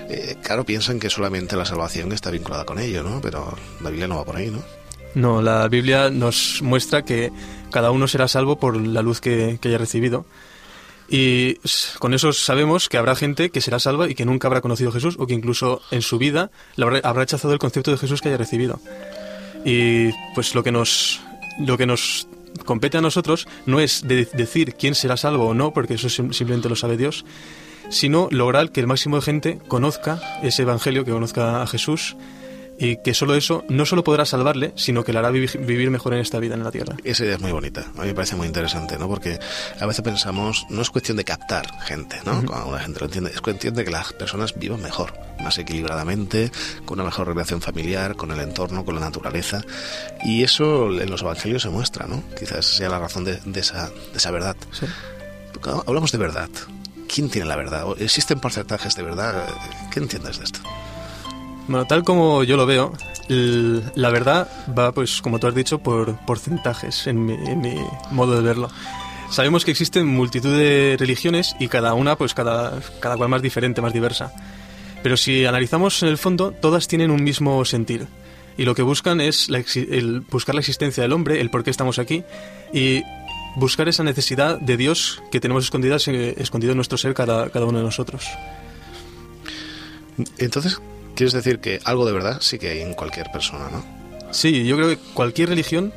eh, 0.10 0.36
claro, 0.44 0.64
piensan 0.66 1.00
que 1.00 1.10
solamente 1.10 1.56
la 1.56 1.66
salvación 1.66 2.12
está 2.12 2.32
vinculada 2.32 2.66
con 2.66 2.80
ello, 2.80 3.04
¿no? 3.04 3.22
Pero 3.22 3.58
la 3.82 3.90
Biblia 3.90 4.08
no 4.08 4.18
va 4.18 4.26
por 4.26 4.38
ahí, 4.38 4.50
¿no? 4.50 4.64
No, 5.16 5.42
la 5.42 5.68
Biblia 5.68 6.10
nos 6.10 6.62
muestra 6.62 7.04
que 7.04 7.32
cada 7.72 7.92
uno 7.92 8.08
será 8.08 8.28
salvo 8.28 8.60
por 8.60 8.76
la 8.76 9.02
luz 9.02 9.22
que, 9.22 9.58
que 9.62 9.70
haya 9.70 9.78
recibido. 9.78 10.26
Y 11.08 11.60
con 12.00 12.14
eso 12.14 12.34
sabemos 12.34 12.90
que 12.90 12.98
habrá 12.98 13.16
gente 13.16 13.50
que 13.52 13.62
será 13.62 13.80
salva 13.80 14.10
y 14.10 14.16
que 14.16 14.26
nunca 14.26 14.48
habrá 14.48 14.62
conocido 14.62 14.90
a 14.90 14.94
Jesús 14.94 15.16
o 15.20 15.28
que 15.28 15.34
incluso 15.34 15.82
en 15.92 16.02
su 16.02 16.18
vida 16.18 16.50
habrá 16.78 17.14
rechazado 17.14 17.54
el 17.54 17.60
concepto 17.60 17.92
de 17.92 17.98
Jesús 17.98 18.22
que 18.22 18.30
haya 18.30 18.38
recibido. 18.38 18.80
Y 19.64 20.10
pues 20.34 20.56
lo 20.56 20.64
que 20.64 20.72
nos, 20.72 21.22
lo 21.60 21.78
que 21.78 21.86
nos 21.86 22.28
compete 22.64 22.98
a 22.98 23.02
nosotros 23.02 23.48
no 23.66 23.80
es 23.80 24.02
de- 24.08 24.28
decir 24.34 24.76
quién 24.76 24.96
será 24.96 25.18
salvo 25.18 25.48
o 25.48 25.54
no, 25.54 25.74
porque 25.74 25.96
eso 25.96 26.10
sim- 26.10 26.32
simplemente 26.34 26.70
lo 26.70 26.76
sabe 26.76 26.98
Dios, 26.98 27.26
sino 27.90 28.28
lograr 28.32 28.72
que 28.72 28.80
el 28.80 28.88
máximo 28.88 29.18
de 29.18 29.22
gente 29.22 29.60
conozca 29.68 30.20
ese 30.44 30.62
evangelio, 30.64 31.06
que 31.06 31.12
conozca 31.12 31.62
a 31.62 31.68
Jesús 31.68 32.16
y 32.78 32.98
que 32.98 33.14
solo 33.14 33.36
eso 33.36 33.64
no 33.70 33.86
solo 33.86 34.04
podrá 34.04 34.26
salvarle, 34.26 34.74
sino 34.76 35.04
que 35.04 35.14
le 35.14 35.20
hará 35.20 35.32
vivi- 35.32 35.66
vivir 35.66 35.90
mejor 35.92 36.14
en 36.14 36.20
esta 36.20 36.40
vida 36.40 36.56
en 36.56 36.64
la 36.64 36.72
tierra. 36.72 36.96
Esa 37.04 37.24
idea 37.24 37.36
es 37.36 37.42
muy 37.42 37.52
bonita, 37.52 37.82
a 37.98 38.02
mí 38.02 38.08
me 38.08 38.14
parece 38.14 38.36
muy 38.36 38.48
interesante, 38.48 38.98
¿no? 38.98 39.08
Porque 39.08 39.40
a 39.80 39.86
veces 39.86 40.02
pensamos, 40.04 40.66
no 40.70 40.82
es 40.82 40.90
cuestión 40.90 41.18
de 41.18 41.24
captar 41.24 41.68
gente, 41.84 42.18
¿no? 42.26 42.44
Cuando 42.46 42.72
la 42.74 42.80
gente 42.80 43.00
lo 43.00 43.06
entiende, 43.06 43.32
es 43.34 43.42
cuestión 43.42 43.76
de 43.76 43.86
que 43.86 43.92
las 43.92 44.12
personas 44.14 44.54
vivan 44.58 44.82
mejor, 44.82 45.14
más 45.42 45.58
equilibradamente, 45.58 46.52
con 46.86 47.00
una 47.00 47.06
mejor 47.06 47.28
relación 47.28 47.62
familiar, 47.62 48.16
con 48.16 48.32
el 48.32 48.40
entorno, 48.40 48.84
con 48.84 48.96
la 48.96 49.02
naturaleza. 49.02 49.62
Y 50.24 50.44
eso 50.44 50.88
en 51.00 51.10
los 51.10 51.22
evangelios 51.22 51.62
se 51.62 51.70
muestra, 51.70 52.08
¿no? 52.08 52.24
Quizás 52.38 52.66
sea 52.66 52.90
la 52.90 53.00
razón 53.00 53.24
de, 53.24 53.40
de 53.46 53.60
esa, 53.60 53.90
de 53.90 54.18
esa 54.18 54.32
verdad. 54.32 54.56
Sí. 54.72 54.86
Hablamos 55.88 56.12
de 56.12 56.18
verdad. 56.18 56.50
¿Quién 57.08 57.30
tiene 57.30 57.48
la 57.48 57.56
verdad? 57.56 57.86
¿O 57.86 57.96
¿Existen 57.96 58.40
porcentajes 58.40 58.96
de 58.96 59.04
verdad? 59.04 59.48
¿Qué 59.92 60.00
entiendes 60.00 60.38
de 60.40 60.44
esto? 60.44 60.60
Bueno, 61.68 61.86
tal 61.86 62.04
como 62.04 62.44
yo 62.44 62.58
lo 62.58 62.66
veo, 62.66 62.94
la 63.28 64.10
verdad 64.12 64.48
va, 64.78 64.92
pues, 64.92 65.22
como 65.22 65.40
tú 65.40 65.48
has 65.48 65.56
dicho, 65.56 65.80
por 65.80 66.16
porcentajes, 66.26 67.08
en 67.08 67.26
mi, 67.26 67.34
en 67.34 67.60
mi 67.60 67.76
modo 68.12 68.36
de 68.36 68.42
verlo. 68.42 68.70
Sabemos 69.32 69.66
que 69.66 69.72
existen 69.72 70.06
multitud 70.06 70.56
de 70.56 70.96
religiones 71.00 71.56
y 71.60 71.68
cada 71.68 71.96
una, 71.96 72.16
pues, 72.16 72.34
cada, 72.34 72.80
cada 73.00 73.18
cual 73.18 73.30
más 73.30 73.42
diferente, 73.42 73.82
más 73.82 73.94
diversa. 73.94 74.32
Pero 75.02 75.18
si 75.18 75.46
analizamos 75.46 76.02
en 76.04 76.10
el 76.10 76.18
fondo, 76.18 76.52
todas 76.52 76.88
tienen 76.88 77.12
un 77.12 77.24
mismo 77.24 77.66
sentir. 77.66 78.08
Y 78.58 78.64
lo 78.64 78.76
que 78.76 78.82
buscan 78.82 79.20
es 79.20 79.50
la 79.50 79.64
el 79.76 80.22
buscar 80.22 80.56
la 80.56 80.62
existencia 80.62 81.04
del 81.04 81.12
hombre, 81.12 81.42
el 81.42 81.50
por 81.50 81.64
qué 81.64 81.72
estamos 81.72 82.00
aquí 82.00 82.24
y 82.74 83.04
buscar 83.56 83.90
esa 83.90 84.04
necesidad 84.04 84.60
de 84.60 84.78
Dios 84.78 85.22
que 85.32 85.40
tenemos 85.40 85.64
escondida, 85.66 85.98
eh, 86.08 86.36
escondido 86.38 86.72
en 86.72 86.78
nuestro 86.78 86.98
ser 86.98 87.14
cada, 87.14 87.50
cada 87.50 87.66
uno 87.66 87.80
de 87.80 87.84
nosotros. 87.84 88.26
Entonces, 90.38 90.80
quieres 91.16 91.34
decir 91.34 91.60
que 91.60 91.80
algo 91.84 92.06
de 92.06 92.14
verdad 92.14 92.38
sí 92.42 92.60
que 92.60 92.70
hay 92.70 92.82
en 92.82 92.94
cualquier 92.94 93.32
persona, 93.32 93.70
¿no? 93.72 93.84
Sí, 94.32 94.66
yo 94.66 94.76
creo 94.76 94.90
que 94.90 94.98
cualquier 95.14 95.50
religión 95.50 95.94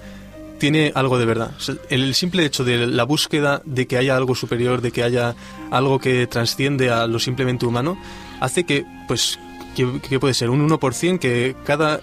tiene 0.59 0.93
algo 0.95 1.19
de 1.19 1.25
verdad. 1.25 1.53
El 1.89 2.15
simple 2.15 2.45
hecho 2.45 2.65
de 2.65 2.87
la 2.87 3.05
búsqueda 3.05 3.63
de 3.65 3.87
que 3.87 3.97
haya 3.97 4.17
algo 4.17 4.35
superior, 4.35 4.81
de 4.81 4.91
que 4.91 5.03
haya 5.03 5.35
algo 5.71 5.99
que 5.99 6.27
trasciende 6.27 6.91
a 6.91 7.07
lo 7.07 7.19
simplemente 7.19 7.67
humano, 7.67 7.99
hace 8.41 8.65
que, 8.65 8.85
pues, 9.07 9.39
que, 9.75 10.19
puede 10.19 10.35
ser 10.35 10.51
un 10.51 10.69
1% 10.69 11.19
que 11.19 11.55
cada, 11.65 12.01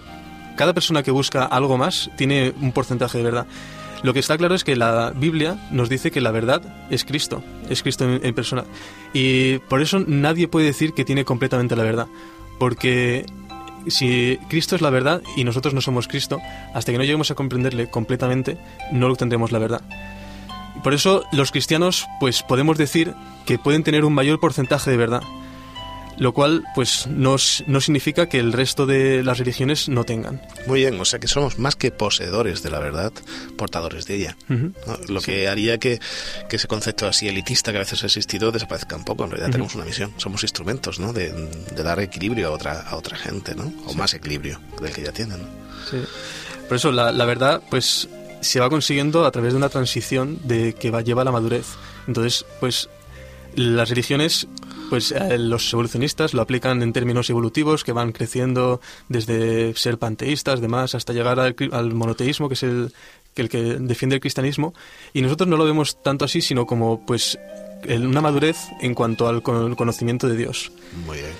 cada 0.56 0.72
persona 0.72 1.02
que 1.02 1.10
busca 1.10 1.44
algo 1.44 1.76
más 1.76 2.10
tiene 2.16 2.54
un 2.60 2.72
porcentaje 2.72 3.18
de 3.18 3.24
verdad. 3.24 3.46
Lo 4.02 4.12
que 4.12 4.20
está 4.20 4.36
claro 4.36 4.54
es 4.54 4.64
que 4.64 4.76
la 4.76 5.12
Biblia 5.14 5.68
nos 5.70 5.88
dice 5.88 6.10
que 6.10 6.20
la 6.20 6.30
verdad 6.30 6.86
es 6.90 7.04
Cristo, 7.04 7.42
es 7.68 7.82
Cristo 7.82 8.04
en 8.04 8.34
persona. 8.34 8.64
Y 9.12 9.58
por 9.58 9.80
eso 9.80 10.00
nadie 10.06 10.48
puede 10.48 10.66
decir 10.66 10.92
que 10.92 11.04
tiene 11.04 11.24
completamente 11.24 11.76
la 11.76 11.82
verdad, 11.82 12.06
porque 12.58 13.26
si 13.88 14.38
Cristo 14.48 14.76
es 14.76 14.82
la 14.82 14.90
verdad 14.90 15.22
y 15.36 15.44
nosotros 15.44 15.74
no 15.74 15.80
somos 15.80 16.08
Cristo, 16.08 16.40
hasta 16.74 16.92
que 16.92 16.98
no 16.98 17.04
lleguemos 17.04 17.30
a 17.30 17.34
comprenderle 17.34 17.88
completamente, 17.88 18.58
no 18.92 19.14
tendremos 19.16 19.52
la 19.52 19.58
verdad. 19.58 19.82
Por 20.82 20.94
eso 20.94 21.24
los 21.32 21.52
cristianos 21.52 22.06
pues 22.20 22.42
podemos 22.42 22.78
decir 22.78 23.14
que 23.44 23.58
pueden 23.58 23.82
tener 23.82 24.04
un 24.04 24.14
mayor 24.14 24.40
porcentaje 24.40 24.90
de 24.90 24.96
verdad, 24.96 25.22
lo 26.18 26.32
cual 26.32 26.64
pues 26.74 27.06
no, 27.06 27.36
no 27.66 27.80
significa 27.80 28.28
que 28.28 28.38
el 28.38 28.52
resto 28.52 28.86
de 28.86 29.22
las 29.22 29.38
religiones 29.38 29.88
no 29.88 30.04
tengan. 30.04 30.40
Muy 30.66 30.80
bien, 30.80 30.98
o 31.00 31.04
sea 31.04 31.18
que 31.18 31.28
somos 31.28 31.58
más 31.58 31.76
que 31.76 31.90
poseedores 31.90 32.62
de 32.62 32.70
la 32.70 32.78
verdad, 32.78 33.12
portadores 33.56 34.06
de 34.06 34.16
ella. 34.16 34.36
Lo 35.08 35.20
que 35.20 35.48
haría 35.48 35.78
que, 35.78 36.00
que 36.48 36.56
ese 36.56 36.68
concepto 36.68 37.06
así 37.06 37.28
elitista 37.28 37.72
que 37.72 37.78
a 37.78 37.80
veces 37.80 38.02
ha 38.02 38.06
existido 38.06 38.52
desaparezca 38.52 38.96
un 38.96 39.04
poco. 39.04 39.24
En 39.24 39.30
realidad 39.30 39.50
tenemos 39.50 39.74
una 39.74 39.84
misión, 39.84 40.12
somos 40.16 40.42
instrumentos 40.42 40.98
¿no? 40.98 41.12
de, 41.12 41.32
de 41.32 41.82
dar 41.82 42.00
equilibrio 42.00 42.48
a 42.48 42.50
otra, 42.50 42.80
a 42.80 42.96
otra 42.96 43.16
gente, 43.16 43.54
¿no? 43.54 43.72
o 43.86 43.94
más 43.94 44.14
equilibrio 44.14 44.60
del 44.80 44.92
que 44.92 45.02
ya 45.02 45.12
tienen. 45.12 45.40
Sí. 45.90 45.98
Por 46.68 46.76
eso 46.76 46.90
la, 46.90 47.12
la 47.12 47.24
verdad, 47.24 47.62
pues, 47.70 48.08
se 48.40 48.60
va 48.60 48.68
consiguiendo 48.68 49.24
a 49.24 49.30
través 49.30 49.52
de 49.52 49.56
una 49.56 49.68
transición 49.68 50.38
de 50.44 50.74
que 50.74 50.90
va, 50.90 51.02
lleva 51.02 51.22
a 51.22 51.24
la 51.24 51.32
madurez. 51.32 51.66
Entonces, 52.06 52.44
pues, 52.60 52.88
las 53.54 53.88
religiones, 53.88 54.46
pues, 54.90 55.12
eh, 55.12 55.38
los 55.38 55.72
evolucionistas 55.72 56.34
lo 56.34 56.42
aplican 56.42 56.82
en 56.82 56.92
términos 56.92 57.30
evolutivos 57.30 57.84
que 57.84 57.92
van 57.92 58.12
creciendo 58.12 58.80
desde 59.08 59.74
ser 59.74 59.98
panteístas, 59.98 60.60
demás, 60.60 60.94
hasta 60.94 61.12
llegar 61.12 61.40
al, 61.40 61.54
al 61.72 61.94
monoteísmo, 61.94 62.48
que 62.48 62.54
es 62.54 62.62
el 62.62 62.92
que, 63.34 63.42
el 63.42 63.48
que 63.48 63.62
defiende 63.80 64.16
el 64.16 64.20
cristianismo. 64.20 64.74
Y 65.12 65.22
nosotros 65.22 65.48
no 65.48 65.56
lo 65.56 65.64
vemos 65.64 66.02
tanto 66.02 66.24
así, 66.24 66.40
sino 66.40 66.66
como, 66.66 67.04
pues, 67.06 67.38
una 67.88 68.20
madurez 68.20 68.56
en 68.80 68.94
cuanto 68.94 69.28
al 69.28 69.42
con- 69.42 69.74
conocimiento 69.74 70.28
de 70.28 70.36
Dios. 70.36 70.72
Muy 71.06 71.18
bien. 71.18 71.32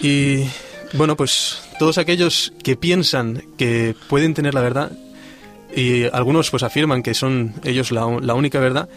Y 0.00 0.48
bueno, 0.96 1.16
pues 1.16 1.62
todos 1.78 1.98
aquellos 1.98 2.52
que 2.62 2.76
piensan 2.76 3.44
que 3.56 3.94
pueden 4.08 4.34
tener 4.34 4.54
la 4.54 4.60
verdad, 4.60 4.92
y 5.74 6.04
algunos 6.04 6.50
pues 6.50 6.62
afirman 6.62 7.02
que 7.02 7.14
son 7.14 7.54
ellos 7.64 7.92
la, 7.92 8.06
la 8.20 8.34
única 8.34 8.60
verdad, 8.60 8.88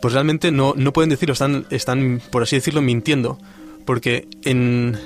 pues 0.00 0.14
realmente 0.14 0.50
no, 0.50 0.74
no 0.76 0.92
pueden 0.92 1.10
decirlo, 1.10 1.32
están, 1.32 1.66
están, 1.70 2.20
por 2.30 2.42
así 2.42 2.56
decirlo, 2.56 2.82
mintiendo. 2.82 3.38
Porque 3.84 4.28
en... 4.44 4.98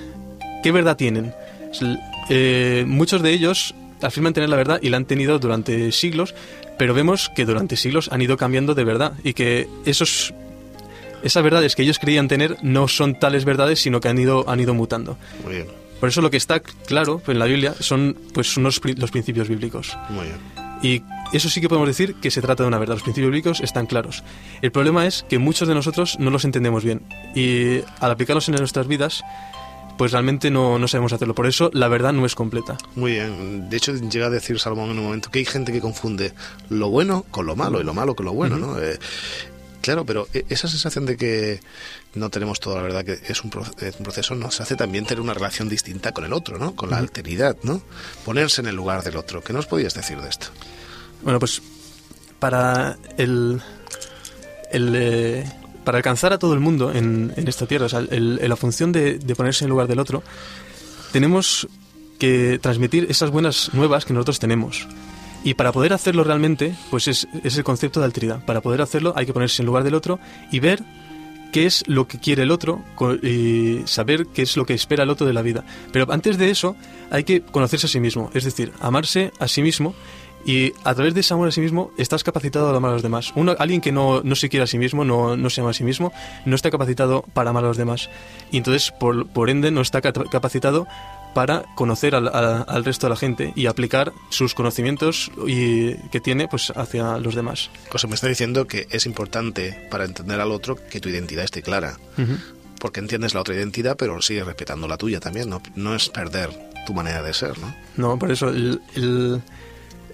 ¿Qué 0.63 0.73
verdad 0.73 0.97
tienen? 0.97 1.33
Eh, 2.29 2.85
muchos 2.87 3.23
de 3.23 3.33
ellos 3.33 3.75
afirman 4.03 4.33
tener 4.33 4.49
la 4.49 4.57
verdad 4.57 4.81
y 4.83 4.91
la 4.91 4.97
han 4.97 5.05
tenido 5.05 5.39
durante 5.39 5.93
siglos, 5.93 6.35
pero 6.79 6.95
vemos 6.95 7.31
que 7.35 7.45
durante 7.45 7.77
siglos 7.77 8.11
han 8.13 8.23
ido 8.23 8.37
cambiando 8.37 8.75
de 8.75 8.85
verdad 8.85 9.13
y 9.25 9.35
que 9.35 9.69
esos 9.85 10.35
esas 11.23 11.43
verdades 11.43 11.75
que 11.75 11.83
ellos 11.83 11.99
creían 11.99 12.29
tener 12.29 12.57
no 12.63 12.87
son 12.87 13.19
tales 13.19 13.45
verdades, 13.45 13.81
sino 13.81 14.01
que 14.01 14.09
han 14.09 14.19
ido 14.19 14.49
han 14.49 14.61
ido 14.61 14.75
mutando. 14.75 15.17
Muy 15.45 15.55
bien. 15.55 15.67
Por 16.01 16.09
eso 16.09 16.23
lo 16.23 16.31
que 16.31 16.37
está 16.37 16.61
claro 16.61 17.21
en 17.27 17.39
la 17.39 17.47
Biblia 17.47 17.75
son 17.81 18.17
pues 18.33 18.57
unos, 18.57 18.81
los 18.97 19.11
principios 19.11 19.49
bíblicos. 19.49 19.97
Muy 20.11 20.27
bien. 20.27 20.39
Y 20.83 21.03
eso 21.33 21.49
sí 21.49 21.61
que 21.61 21.69
podemos 21.69 21.89
decir 21.89 22.15
que 22.17 22.31
se 22.31 22.41
trata 22.41 22.63
de 22.63 22.69
una 22.69 22.79
verdad. 22.79 22.95
Los 22.95 23.03
principios 23.03 23.31
bíblicos 23.31 23.61
están 23.61 23.87
claros. 23.87 24.23
El 24.63 24.73
problema 24.73 25.07
es 25.07 25.25
que 25.29 25.39
muchos 25.39 25.69
de 25.69 25.75
nosotros 25.75 26.19
no 26.19 26.31
los 26.31 26.45
entendemos 26.45 26.85
bien. 26.85 27.03
Y 27.35 27.81
al 28.01 28.11
aplicarlos 28.11 28.49
en 28.49 28.57
nuestras 28.57 28.87
vidas, 28.87 29.25
pues 29.99 30.13
realmente 30.13 30.51
no, 30.51 30.79
no, 30.79 30.89
sabemos 30.89 31.13
hacerlo. 31.13 31.35
Por 31.35 31.47
eso 31.47 31.71
la 31.75 31.89
verdad 31.89 32.13
no 32.13 32.25
es 32.25 32.35
completa. 32.35 32.79
Muy 32.95 33.13
bien. 33.13 33.69
De 33.69 33.77
hecho, 33.77 33.95
llega 33.95 34.27
a 34.27 34.31
decir 34.31 34.59
Salomón 34.59 34.91
en 34.91 34.99
un 34.99 35.05
momento 35.05 35.31
que 35.31 35.41
hay 35.41 35.45
gente 35.45 35.73
que 35.73 35.81
confunde 35.81 36.33
lo 36.71 36.89
bueno 36.89 37.27
con 37.31 37.47
lo 37.47 37.57
malo 37.57 37.81
y 37.81 37.85
lo 37.85 37.93
malo 37.93 38.15
con 38.15 38.27
lo 38.27 38.33
bueno, 38.33 38.57
¿no? 38.57 38.79
Eh, 38.79 38.99
claro, 39.81 40.05
pero 40.05 40.29
e, 40.33 40.45
esa 40.49 40.69
sensación 40.69 41.07
de 41.07 41.17
que 41.17 41.61
no 42.15 42.31
tenemos 42.31 42.61
toda 42.61 42.77
la 42.77 42.83
verdad, 42.83 43.05
que 43.05 43.19
es 43.29 43.43
un, 43.45 43.51
proceso, 43.51 44.35
nos 44.35 44.61
hace 44.61 44.77
también 44.77 45.05
tener 45.05 45.21
una 45.21 45.35
relación 45.35 45.69
distinta 45.69 46.13
con 46.13 46.25
el 46.25 46.33
otro, 46.33 46.59
¿no? 46.59 46.75
Con 46.75 46.91
la 46.91 46.99
alteridad, 46.99 47.57
¿no? 47.63 47.83
Ponerse 48.25 48.61
en 48.61 48.69
el 48.69 48.77
lugar 48.77 49.03
del 49.03 49.17
otro. 49.17 49.43
¿Qué 49.43 49.53
nos 49.53 49.67
podías 49.67 49.95
decir 49.95 50.21
de 50.21 50.29
esto? 50.29 50.49
Bueno, 51.23 51.39
pues 51.39 51.63
para 52.39 52.99
el... 53.17 53.61
el 54.71 54.95
eh, 54.97 55.53
para 55.89 55.97
alcanzar 55.97 56.35
a 56.35 56.39
todo 56.39 56.53
el 56.53 56.61
mundo 56.61 56.93
en, 56.93 57.33
esta 57.47 57.65
tierra, 57.65 57.87
o 57.87 57.89
sea, 57.89 58.03
la 58.03 58.57
función 58.57 58.93
de, 58.93 59.19
ponerse 59.35 59.65
en 59.65 59.69
el 59.69 59.71
lugar 59.71 59.87
del 59.89 59.99
otro, 60.01 60.23
tenemos 61.13 61.67
que 62.19 62.59
transmitir 62.61 63.07
esas 63.09 63.31
buenas 63.31 63.73
nuevas 63.73 64.05
que 64.05 64.13
nosotros 64.13 64.39
tenemos. 64.39 64.87
Y 65.45 65.55
para 65.55 65.73
poder 65.73 65.93
hacerlo 65.93 66.25
realmente, 66.25 66.75
pues 66.91 67.09
es, 67.09 67.29
es, 67.45 67.57
el 67.57 67.65
concepto 67.65 68.01
de 68.01 68.07
alteridad. 68.07 68.45
Para 68.45 68.61
poder 68.61 68.83
hacerlo 68.83 69.13
hay 69.17 69.27
que 69.27 69.33
ponerse 69.33 69.63
en 69.63 69.67
lugar 69.67 69.85
del 69.85 69.95
otro 69.95 70.19
y 70.51 70.61
ver 70.61 70.83
qué 71.53 71.67
es 71.67 71.85
lo 71.87 72.07
que 72.07 72.19
quiere 72.19 72.43
el 72.43 72.51
otro 72.51 72.83
y 73.23 73.83
saber 73.87 74.27
qué 74.27 74.43
es 74.43 74.57
lo 74.57 74.67
que 74.67 74.75
espera 74.75 75.05
el 75.05 75.11
otro 75.11 75.27
de 75.27 75.33
la 75.33 75.43
vida. 75.43 75.65
Pero 75.93 76.11
antes 76.13 76.39
de 76.39 76.51
eso 76.51 76.77
hay 77.11 77.25
que 77.25 77.41
conocerse 77.41 77.87
a 77.87 77.91
sí 77.91 78.01
mismo, 78.01 78.31
es 78.35 78.45
decir, 78.45 78.73
amarse 78.81 79.33
a 79.39 79.49
sí 79.49 79.63
mismo 79.63 79.95
y 80.45 80.73
a 80.85 80.95
través 80.95 81.15
de 81.15 81.21
ese 81.21 81.35
amor 81.35 81.49
a 81.49 81.53
sí 81.53 81.61
mismo 81.61 81.91
estás 81.99 82.25
capacitado 82.25 82.69
a 82.69 82.77
amar 82.77 82.91
a 82.91 82.95
los 82.95 83.03
demás. 83.03 83.33
Uno, 83.35 83.55
alguien 83.59 83.81
que 83.81 83.93
no, 83.93 84.23
no 84.23 84.35
se 84.35 84.49
quiere 84.49 84.65
a 84.65 84.67
sí 84.67 84.79
mismo, 84.79 85.05
no, 85.05 85.37
no 85.37 85.51
se 85.51 85.61
ama 85.61 85.71
a 85.71 85.75
sí 85.75 85.85
mismo, 85.85 86.13
no 86.45 86.57
está 86.57 86.71
capacitado 86.71 87.25
para 87.35 87.51
amar 87.51 87.65
a 87.65 87.69
los 87.69 87.77
demás. 87.77 88.09
Y 88.51 88.59
entonces, 88.59 88.93
por, 88.99 89.27
por 89.29 89.51
ende, 89.51 89.71
no 89.71 89.81
está 89.81 90.01
capacitado 90.01 90.87
para 91.35 91.65
conocer 91.75 92.15
al, 92.15 92.29
al, 92.29 92.85
resto 92.85 93.07
de 93.07 93.11
la 93.11 93.17
gente 93.17 93.53
y 93.55 93.67
aplicar 93.67 94.13
sus 94.31 94.55
conocimientos 94.55 95.31
y, 95.47 95.95
que 96.11 96.21
tiene 96.21 96.49
pues 96.49 96.73
hacia 96.75 97.19
los 97.19 97.35
demás. 97.35 97.71
Cosa 97.91 98.09
me 98.09 98.15
está 98.15 98.27
diciendo 98.27 98.67
que 98.67 98.87
es 98.91 99.07
importante 99.07 99.87
para 99.91 100.05
entender 100.05 100.41
al 100.41 100.51
otro 100.51 100.77
que 100.77 101.01
tu 101.01 101.09
identidad 101.09 101.45
esté 101.45 101.63
clara. 101.63 101.99
Porque 102.81 103.01
entiendes 103.01 103.35
la 103.35 103.41
otra 103.41 103.55
identidad, 103.55 103.97
pero 103.97 104.21
sigues 104.23 104.47
respetando 104.47 104.89
la 104.89 104.97
tuya 104.97 105.21
también. 105.21 105.51
No, 105.51 105.61
no 105.75 105.95
es 105.95 106.09
perder 106.09 106.51
tu 106.87 106.95
manera 106.95 107.23
de 107.23 107.35
ser, 107.35 107.59
¿no? 107.59 107.75
No, 107.97 108.19
por 108.19 108.31
eso 108.31 108.49
el 108.49 108.81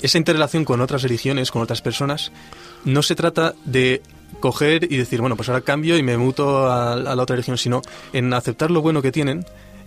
esa 0.03 0.19
interrelación 0.19 0.65
con 0.65 0.81
otras 0.81 1.03
religiones, 1.03 1.51
con 1.51 1.63
otras 1.63 1.83
personas, 1.83 2.33
no 2.85 3.03
se 3.03 3.15
trata 3.15 3.55
de 3.65 4.03
coger 4.41 4.93
y 4.93 4.97
decir, 4.97 5.21
bueno, 5.21 5.37
pues 5.37 5.49
ahora 5.49 5.63
cambio 5.63 5.97
y 5.97 6.03
me 6.03 6.17
muto 6.17 6.71
a, 6.71 6.97
la 6.97 7.23
otra 7.23 7.37
religión, 7.37 7.57
sino 7.57 7.83
en 8.13 8.33
aceptar 8.35 8.71
lo 8.71 8.83
bueno 8.83 9.03
que 9.03 9.13
tienen 9.13 9.45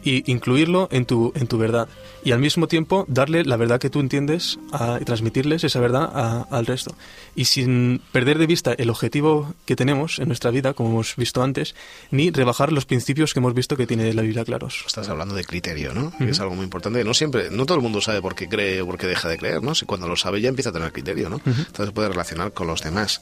y 0.08 0.24
incluirlo 0.32 0.88
en 0.90 1.06
tu, 1.06 1.34
en 1.36 1.48
tu 1.48 1.58
verdad. 1.58 1.90
Y 2.24 2.32
al 2.32 2.40
mismo 2.40 2.70
tiempo 2.70 3.04
darle 3.10 3.44
la 3.44 3.58
verdad 3.58 3.78
que 3.78 3.90
tú 3.90 4.00
entiendes 4.00 4.58
y 5.02 5.04
transmitirles 5.04 5.66
esa 5.66 5.82
verdad 5.82 6.48
al 6.50 6.66
resto. 6.66 6.96
Y 7.36 7.46
sin 7.46 8.02
perder 8.14 8.38
de 8.38 8.48
vista 8.48 8.72
el 8.72 8.90
objetivo 8.90 9.54
que 9.66 9.76
tenemos 9.76 10.20
en 10.20 10.28
nuestra 10.28 10.50
vida, 10.50 10.74
como 10.74 10.92
hemos 10.92 11.18
visto 11.18 11.44
antes, 11.44 11.76
ni 12.10 12.32
rebajar 12.32 12.72
los 12.72 12.86
principios 12.86 13.34
que 13.34 13.40
hemos 13.40 13.54
visto 13.54 13.76
que 13.76 13.86
tiene 13.86 14.14
la 14.14 14.22
Biblia 14.22 14.46
claros. 14.46 14.86
Estás 14.88 15.10
hablando 15.10 15.36
de 15.36 15.44
criterio, 15.44 15.94
¿no? 15.94 16.14
Es 16.22 16.40
algo 16.40 16.56
muy 16.56 16.64
importante. 16.64 17.04
No 17.04 17.14
siempre, 17.14 17.50
no 17.52 17.66
todo 17.66 17.76
el 17.76 17.84
mundo 17.84 18.00
sabe 18.00 18.22
por 18.22 18.34
qué 18.34 18.48
cree 18.48 18.82
o 18.82 18.86
por 18.86 18.98
qué 18.98 19.08
deja 19.08 19.28
de 19.28 19.38
creer, 19.38 19.62
¿no? 19.62 19.76
Si 19.76 19.86
cuando 19.86 20.08
lo 20.08 20.16
sabe 20.16 20.40
ya 20.40 20.48
empieza 20.48 20.70
a 20.70 20.74
tener 20.74 20.94
criterio, 20.94 21.30
¿no? 21.30 21.42
Entonces 21.46 21.92
puede 21.92 22.08
relacionar 22.08 22.54
con 22.54 22.68
los 22.68 22.82
demás. 22.82 23.22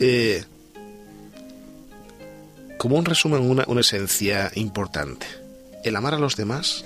Eh, 0.00 0.42
como 2.78 2.96
un 2.96 3.04
resumen, 3.04 3.42
una, 3.42 3.64
una 3.66 3.80
esencia 3.80 4.50
importante. 4.54 5.26
El 5.84 5.96
amar 5.96 6.14
a 6.14 6.18
los 6.18 6.36
demás, 6.36 6.84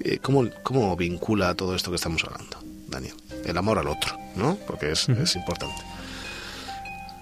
eh, 0.00 0.18
¿cómo, 0.22 0.48
¿cómo, 0.62 0.96
vincula 0.96 1.54
todo 1.54 1.74
esto 1.74 1.90
que 1.90 1.96
estamos 1.96 2.24
hablando, 2.24 2.58
Daniel? 2.88 3.14
El 3.44 3.58
amor 3.58 3.78
al 3.78 3.88
otro, 3.88 4.16
¿no? 4.36 4.56
Porque 4.66 4.92
es, 4.92 5.08
es 5.08 5.36
importante. 5.36 5.82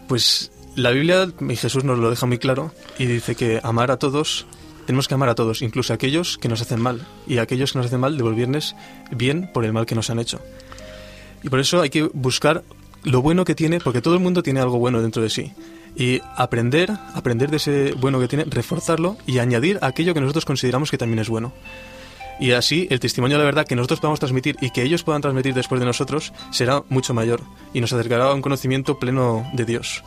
Pues 0.06 0.50
la 0.76 0.90
Biblia 0.90 1.30
y 1.48 1.56
Jesús 1.56 1.84
nos 1.84 1.98
lo 1.98 2.10
deja 2.10 2.26
muy 2.26 2.38
claro 2.38 2.72
y 2.98 3.06
dice 3.06 3.34
que 3.34 3.60
amar 3.62 3.90
a 3.90 3.98
todos, 3.98 4.46
tenemos 4.86 5.08
que 5.08 5.14
amar 5.14 5.28
a 5.28 5.34
todos, 5.34 5.62
incluso 5.62 5.92
a 5.92 5.96
aquellos 5.96 6.36
que 6.38 6.48
nos 6.48 6.60
hacen 6.60 6.80
mal 6.80 7.06
y 7.26 7.38
a 7.38 7.42
aquellos 7.42 7.72
que 7.72 7.78
nos 7.78 7.86
hacen 7.86 8.00
mal 8.00 8.16
devolverles 8.16 8.76
bien 9.10 9.50
por 9.52 9.64
el 9.64 9.72
mal 9.72 9.86
que 9.86 9.94
nos 9.94 10.10
han 10.10 10.18
hecho. 10.18 10.40
Y 11.42 11.48
por 11.48 11.60
eso 11.60 11.80
hay 11.80 11.90
que 11.90 12.02
buscar 12.02 12.62
lo 13.02 13.22
bueno 13.22 13.46
que 13.46 13.54
tiene, 13.54 13.80
porque 13.80 14.02
todo 14.02 14.14
el 14.14 14.20
mundo 14.20 14.42
tiene 14.42 14.60
algo 14.60 14.78
bueno 14.78 15.00
dentro 15.00 15.22
de 15.22 15.30
sí 15.30 15.54
y 15.96 16.20
aprender, 16.36 16.90
aprender 17.14 17.50
de 17.50 17.56
ese 17.56 17.92
bueno 17.92 18.20
que 18.20 18.28
tiene, 18.28 18.44
reforzarlo 18.44 19.16
y 19.26 19.38
añadir 19.38 19.78
aquello 19.82 20.14
que 20.14 20.20
nosotros 20.20 20.44
consideramos 20.44 20.90
que 20.90 20.98
también 20.98 21.18
es 21.18 21.28
bueno. 21.28 21.52
Y 22.40 22.52
así 22.52 22.88
el 22.90 23.00
testimonio 23.00 23.36
de 23.36 23.44
la 23.44 23.44
verdad 23.44 23.66
que 23.66 23.76
nosotros 23.76 24.00
podamos 24.00 24.18
transmitir 24.18 24.56
y 24.62 24.70
que 24.70 24.82
ellos 24.82 25.02
puedan 25.02 25.20
transmitir 25.20 25.52
después 25.52 25.78
de 25.78 25.86
nosotros 25.86 26.32
será 26.50 26.82
mucho 26.88 27.12
mayor 27.12 27.42
y 27.74 27.82
nos 27.82 27.92
acercará 27.92 28.30
a 28.30 28.34
un 28.34 28.40
conocimiento 28.40 28.98
pleno 28.98 29.46
de 29.52 29.66
Dios. 29.66 30.02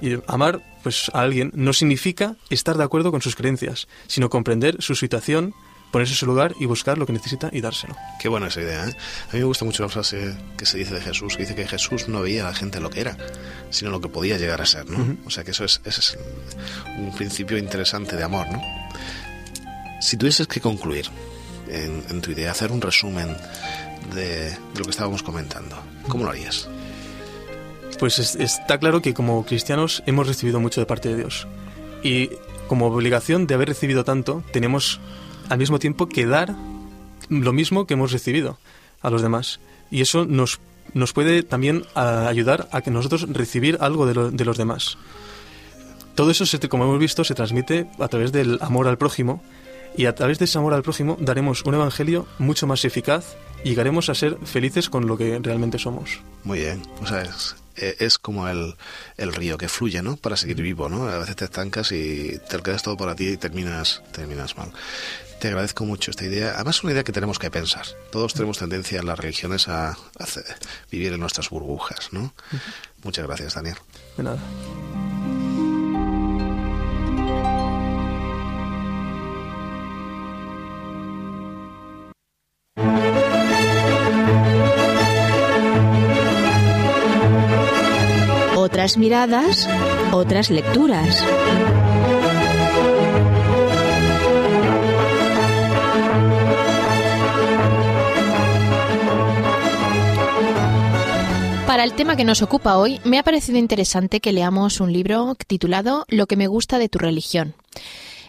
Y 0.00 0.14
amar 0.26 0.62
pues, 0.82 1.10
a 1.12 1.20
alguien 1.20 1.52
no 1.54 1.74
significa 1.74 2.36
estar 2.48 2.78
de 2.78 2.84
acuerdo 2.84 3.10
con 3.10 3.20
sus 3.20 3.36
creencias, 3.36 3.88
sino 4.06 4.30
comprender 4.30 4.80
su 4.80 4.94
situación, 4.94 5.52
ponerse 5.90 6.14
en 6.14 6.16
su 6.18 6.26
lugar 6.26 6.54
y 6.58 6.66
buscar 6.66 6.98
lo 6.98 7.06
que 7.06 7.12
necesita 7.12 7.50
y 7.52 7.60
dárselo. 7.60 7.96
Qué 8.20 8.28
buena 8.28 8.48
esa 8.48 8.60
idea. 8.60 8.88
¿eh? 8.88 8.96
A 9.30 9.32
mí 9.32 9.38
me 9.40 9.44
gusta 9.44 9.64
mucho 9.64 9.82
la 9.82 9.88
frase 9.88 10.34
que 10.56 10.66
se 10.66 10.78
dice 10.78 10.94
de 10.94 11.00
Jesús, 11.00 11.36
que 11.36 11.42
dice 11.42 11.54
que 11.54 11.66
Jesús 11.66 12.08
no 12.08 12.22
veía 12.22 12.46
a 12.46 12.50
la 12.50 12.54
gente 12.54 12.80
lo 12.80 12.90
que 12.90 13.00
era, 13.00 13.16
sino 13.70 13.90
lo 13.90 14.00
que 14.00 14.08
podía 14.08 14.38
llegar 14.38 14.60
a 14.60 14.66
ser. 14.66 14.88
¿no? 14.88 15.16
O 15.26 15.30
sea 15.30 15.44
que 15.44 15.50
eso 15.50 15.64
es, 15.64 15.80
ese 15.84 16.00
es 16.00 16.18
un 16.98 17.14
principio 17.14 17.58
interesante 17.58 18.16
de 18.16 18.22
amor. 18.22 18.46
¿no? 18.50 18.62
Si 20.00 20.16
tuvieses 20.16 20.46
que 20.46 20.60
concluir 20.60 21.06
en, 21.68 22.20
tu 22.20 22.30
idea, 22.30 22.50
hacer 22.50 22.72
un 22.72 22.80
resumen 22.80 23.36
de, 24.14 24.56
lo 24.76 24.84
que 24.84 24.90
estábamos 24.90 25.22
comentando, 25.22 25.76
¿cómo 26.08 26.24
lo 26.24 26.30
harías? 26.30 26.68
Pues 27.98 28.18
está 28.18 28.78
claro 28.78 29.02
que 29.02 29.12
como 29.12 29.44
cristianos 29.44 30.02
hemos 30.06 30.26
recibido 30.26 30.58
mucho 30.58 30.80
de 30.80 30.86
parte 30.86 31.10
de 31.10 31.16
Dios. 31.16 31.46
Y 32.02 32.30
como 32.66 32.86
obligación 32.86 33.46
de 33.46 33.54
haber 33.54 33.68
recibido 33.68 34.04
tanto, 34.04 34.42
tenemos 34.52 35.00
al 35.50 35.58
mismo 35.58 35.78
tiempo 35.78 36.08
que 36.08 36.24
dar 36.24 36.54
lo 37.28 37.52
mismo 37.52 37.86
que 37.86 37.94
hemos 37.94 38.12
recibido 38.12 38.58
a 39.02 39.10
los 39.10 39.20
demás. 39.20 39.60
Y 39.90 40.00
eso 40.00 40.24
nos, 40.24 40.60
nos 40.94 41.12
puede 41.12 41.42
también 41.42 41.84
ayudar 41.94 42.68
a 42.72 42.80
que 42.80 42.90
nosotros 42.90 43.28
recibir 43.28 43.76
algo 43.80 44.06
de, 44.06 44.30
de 44.30 44.44
los 44.44 44.56
demás. 44.56 44.96
Todo 46.14 46.30
eso, 46.30 46.44
como 46.68 46.84
hemos 46.84 46.98
visto, 46.98 47.24
se 47.24 47.34
transmite 47.34 47.86
a 47.98 48.08
través 48.08 48.32
del 48.32 48.58
amor 48.60 48.88
al 48.88 48.98
prójimo 48.98 49.42
y 49.96 50.06
a 50.06 50.14
través 50.14 50.38
de 50.38 50.44
ese 50.44 50.58
amor 50.58 50.74
al 50.74 50.82
prójimo 50.82 51.16
daremos 51.20 51.64
un 51.64 51.74
evangelio 51.74 52.26
mucho 52.38 52.66
más 52.66 52.84
eficaz 52.84 53.36
y 53.64 53.70
llegaremos 53.70 54.08
a 54.08 54.14
ser 54.14 54.36
felices 54.44 54.88
con 54.88 55.06
lo 55.06 55.16
que 55.16 55.38
realmente 55.40 55.78
somos. 55.78 56.20
Muy 56.44 56.60
bien, 56.60 56.82
o 57.02 57.06
sea, 57.06 57.22
es, 57.22 57.56
es 57.74 58.18
como 58.18 58.48
el, 58.48 58.74
el, 59.16 59.32
río 59.32 59.58
que 59.58 59.68
fluye, 59.68 60.02
¿no? 60.02 60.16
Para 60.16 60.36
seguir 60.36 60.60
vivo, 60.62 60.88
¿no? 60.88 61.08
A 61.08 61.18
veces 61.18 61.36
te 61.36 61.44
estancas 61.46 61.92
y 61.92 62.38
te 62.48 62.58
quedas 62.62 62.82
todo 62.82 62.96
para 62.96 63.14
ti 63.14 63.28
y 63.28 63.36
terminas, 63.36 64.02
terminas 64.12 64.56
mal. 64.56 64.72
Te 65.40 65.48
agradezco 65.48 65.86
mucho 65.86 66.10
esta 66.10 66.26
idea. 66.26 66.52
Además, 66.56 66.76
es 66.76 66.84
una 66.84 66.92
idea 66.92 67.02
que 67.02 67.12
tenemos 67.12 67.38
que 67.38 67.50
pensar. 67.50 67.86
Todos 68.12 68.34
tenemos 68.34 68.58
tendencia 68.58 69.00
en 69.00 69.06
las 69.06 69.18
religiones 69.18 69.68
a, 69.68 69.96
vivir 70.90 71.14
en 71.14 71.20
nuestras 71.20 71.48
burbujas, 71.48 72.12
¿no? 72.12 72.34
Muchas 73.02 73.26
gracias, 73.26 73.54
Daniel. 73.54 73.76
De 74.18 74.22
nada. 74.22 74.38
Otras 88.56 88.98
miradas, 88.98 89.66
otras 90.12 90.50
lecturas. 90.50 91.24
Para 101.70 101.84
el 101.84 101.92
tema 101.92 102.16
que 102.16 102.24
nos 102.24 102.42
ocupa 102.42 102.78
hoy, 102.78 103.00
me 103.04 103.20
ha 103.20 103.22
parecido 103.22 103.56
interesante 103.56 104.18
que 104.18 104.32
leamos 104.32 104.80
un 104.80 104.92
libro 104.92 105.36
titulado 105.46 106.04
Lo 106.08 106.26
que 106.26 106.34
me 106.34 106.48
gusta 106.48 106.80
de 106.80 106.88
tu 106.88 106.98
religión. 106.98 107.54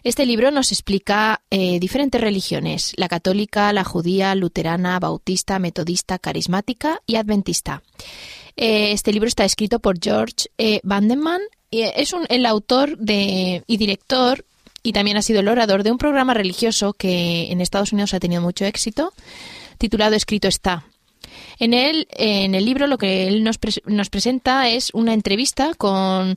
Este 0.04 0.28
libro 0.28 0.52
nos 0.52 0.72
explica 0.72 1.42
eh, 1.50 1.80
diferentes 1.80 2.22
religiones, 2.22 2.94
la 2.98 3.08
católica, 3.08 3.74
la 3.74 3.84
judía, 3.84 4.36
luterana, 4.36 5.00
bautista, 5.00 5.58
metodista, 5.58 6.20
carismática 6.20 7.02
y 7.08 7.16
adventista. 7.16 7.82
Eh, 8.58 8.92
este 8.92 9.12
libro 9.12 9.28
está 9.28 9.44
escrito 9.44 9.80
por 9.80 9.98
George 10.00 10.52
E. 10.60 10.80
Vandeman 10.84 11.42
y 11.72 11.82
es 11.82 12.14
el 12.30 12.46
autor 12.46 12.96
de, 13.00 13.64
y 13.66 13.78
director 13.78 14.46
y 14.84 14.94
también 14.94 15.18
ha 15.18 15.24
sido 15.24 15.40
el 15.40 15.48
orador 15.48 15.82
de 15.82 15.92
un 15.92 15.98
programa 15.98 16.36
religioso 16.36 16.94
que 16.94 17.52
en 17.52 17.60
Estados 17.60 17.92
Unidos 17.92 18.14
ha 18.14 18.20
tenido 18.20 18.44
mucho 18.44 18.66
éxito, 18.66 19.14
titulado 19.80 20.16
Escrito 20.16 20.48
está. 20.48 20.86
En 21.60 21.74
él, 21.74 22.08
en 22.12 22.56
el 22.56 22.66
libro, 22.66 22.88
lo 22.88 22.98
que 22.98 23.28
él 23.28 23.44
nos, 23.44 23.60
nos 23.86 24.10
presenta 24.10 24.70
es 24.70 24.92
una 24.94 25.14
entrevista 25.14 25.74
con, 25.78 26.36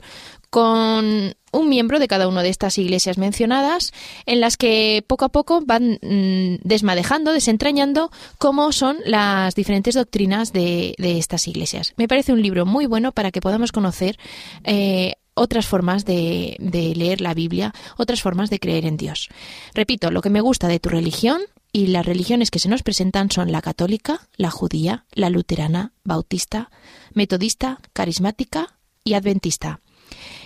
con 0.51 1.35
un 1.55 1.69
miembro 1.69 1.99
de 1.99 2.09
cada 2.09 2.29
una 2.29 2.43
de 2.43 2.49
estas 2.49 2.79
iglesias 2.79 3.19
mencionadas, 3.19 3.93
en 4.27 4.41
las 4.41 4.57
que 4.57 5.05
poco 5.07 5.25
a 5.25 5.29
poco 5.31 5.63
van 5.65 5.99
mm, 6.03 6.61
desmadejando, 6.63 7.33
desentrañando 7.33 8.11
cómo 8.39 8.73
son 8.73 8.99
las 9.05 9.55
diferentes 9.55 9.95
doctrinas 9.95 10.53
de, 10.53 10.95
estas 10.99 11.49
iglesias. 11.49 11.95
Me 11.97 12.09
parece 12.09 12.33
un 12.33 12.43
libro 12.43 12.67
muy 12.67 12.87
bueno 12.87 13.13
para 13.13 13.31
que 13.31 13.41
podamos 13.41 13.73
conocer 13.73 14.19
eh, 14.65 15.15
otras 15.35 15.67
formas 15.67 16.05
de, 16.05 16.57
de, 16.61 16.95
leer 16.95 17.21
la 17.21 17.35
Biblia, 17.35 17.73
otras 17.97 18.23
formas 18.23 18.51
de 18.51 18.59
creer 18.61 18.85
en 18.85 18.97
Dios. 18.97 19.29
Repito, 19.75 20.11
lo 20.11 20.23
que 20.23 20.31
me 20.31 20.41
gusta 20.41 20.69
de 20.69 20.81
tu 20.81 20.89
religión 20.89 21.41
y 21.75 21.89
las 21.89 22.07
religiones 22.07 22.53
que 22.53 22.61
se 22.61 22.69
nos 22.69 22.85
presentan 22.85 23.33
son 23.33 23.51
la 23.51 23.61
católica, 23.61 24.29
la 24.37 24.53
judía, 24.53 25.07
la 25.13 25.29
luterana, 25.29 25.93
bautista, 26.05 26.71
metodista, 27.15 27.81
carismática 27.93 28.79
y 29.03 29.15
adventista. 29.15 29.81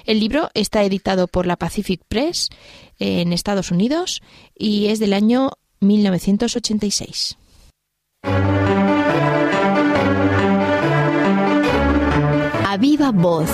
El 0.06 0.20
libro 0.20 0.48
está 0.54 0.82
editado 0.84 1.28
por 1.28 1.46
la 1.46 1.56
Pacific 1.56 2.00
Press 2.08 2.48
en 2.98 3.34
Estados 3.34 3.70
Unidos 3.70 4.22
y 4.56 4.86
es 4.86 5.00
del 5.00 5.12
año 5.12 5.50
1986. 5.80 7.36
A 12.64 13.10
voz. 13.12 13.50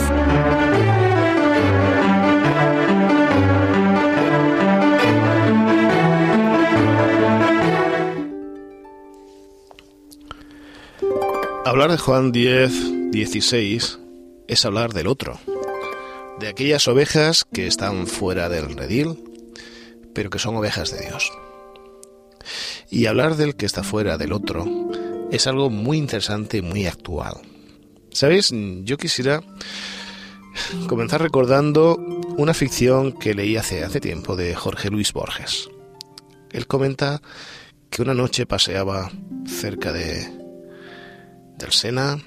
Hablar 11.66 11.90
de 11.90 11.96
Juan 11.96 12.31
10, 12.31 13.11
16 13.11 13.98
es 14.48 14.64
hablar 14.66 14.92
del 14.92 15.07
otro, 15.07 15.40
de 16.38 16.48
aquellas 16.48 16.87
ovejas 16.88 17.46
que 17.50 17.66
están 17.66 18.07
fuera 18.07 18.50
del 18.50 18.77
redil, 18.77 19.24
pero 20.12 20.29
que 20.29 20.38
son 20.38 20.57
ovejas 20.57 20.90
de 20.90 21.07
Dios. 21.07 21.33
Y 22.90 23.07
hablar 23.07 23.37
del 23.37 23.57
que 23.57 23.64
está 23.64 23.83
fuera 23.83 24.18
del 24.18 24.35
otro 24.35 24.66
es 25.33 25.46
algo 25.46 25.70
muy 25.70 25.96
interesante 25.96 26.59
y 26.59 26.62
muy 26.62 26.87
actual. 26.87 27.37
¿Sabéis? 28.11 28.50
Yo 28.83 28.98
quisiera 28.98 29.42
comenzar 30.87 31.22
recordando 31.22 31.96
una 32.37 32.53
ficción 32.53 33.12
que 33.12 33.33
leí 33.33 33.57
hace, 33.57 33.85
hace 33.85 34.00
tiempo 34.00 34.37
de 34.37 34.55
Jorge 34.55 34.90
Luis 34.90 35.14
Borges. 35.14 35.70
Él 36.50 36.66
comenta 36.66 37.22
que 37.88 38.03
una 38.03 38.12
noche 38.12 38.44
paseaba 38.44 39.11
cerca 39.46 39.90
de 39.90 40.44
del 41.59 41.73
Sena, 41.73 42.19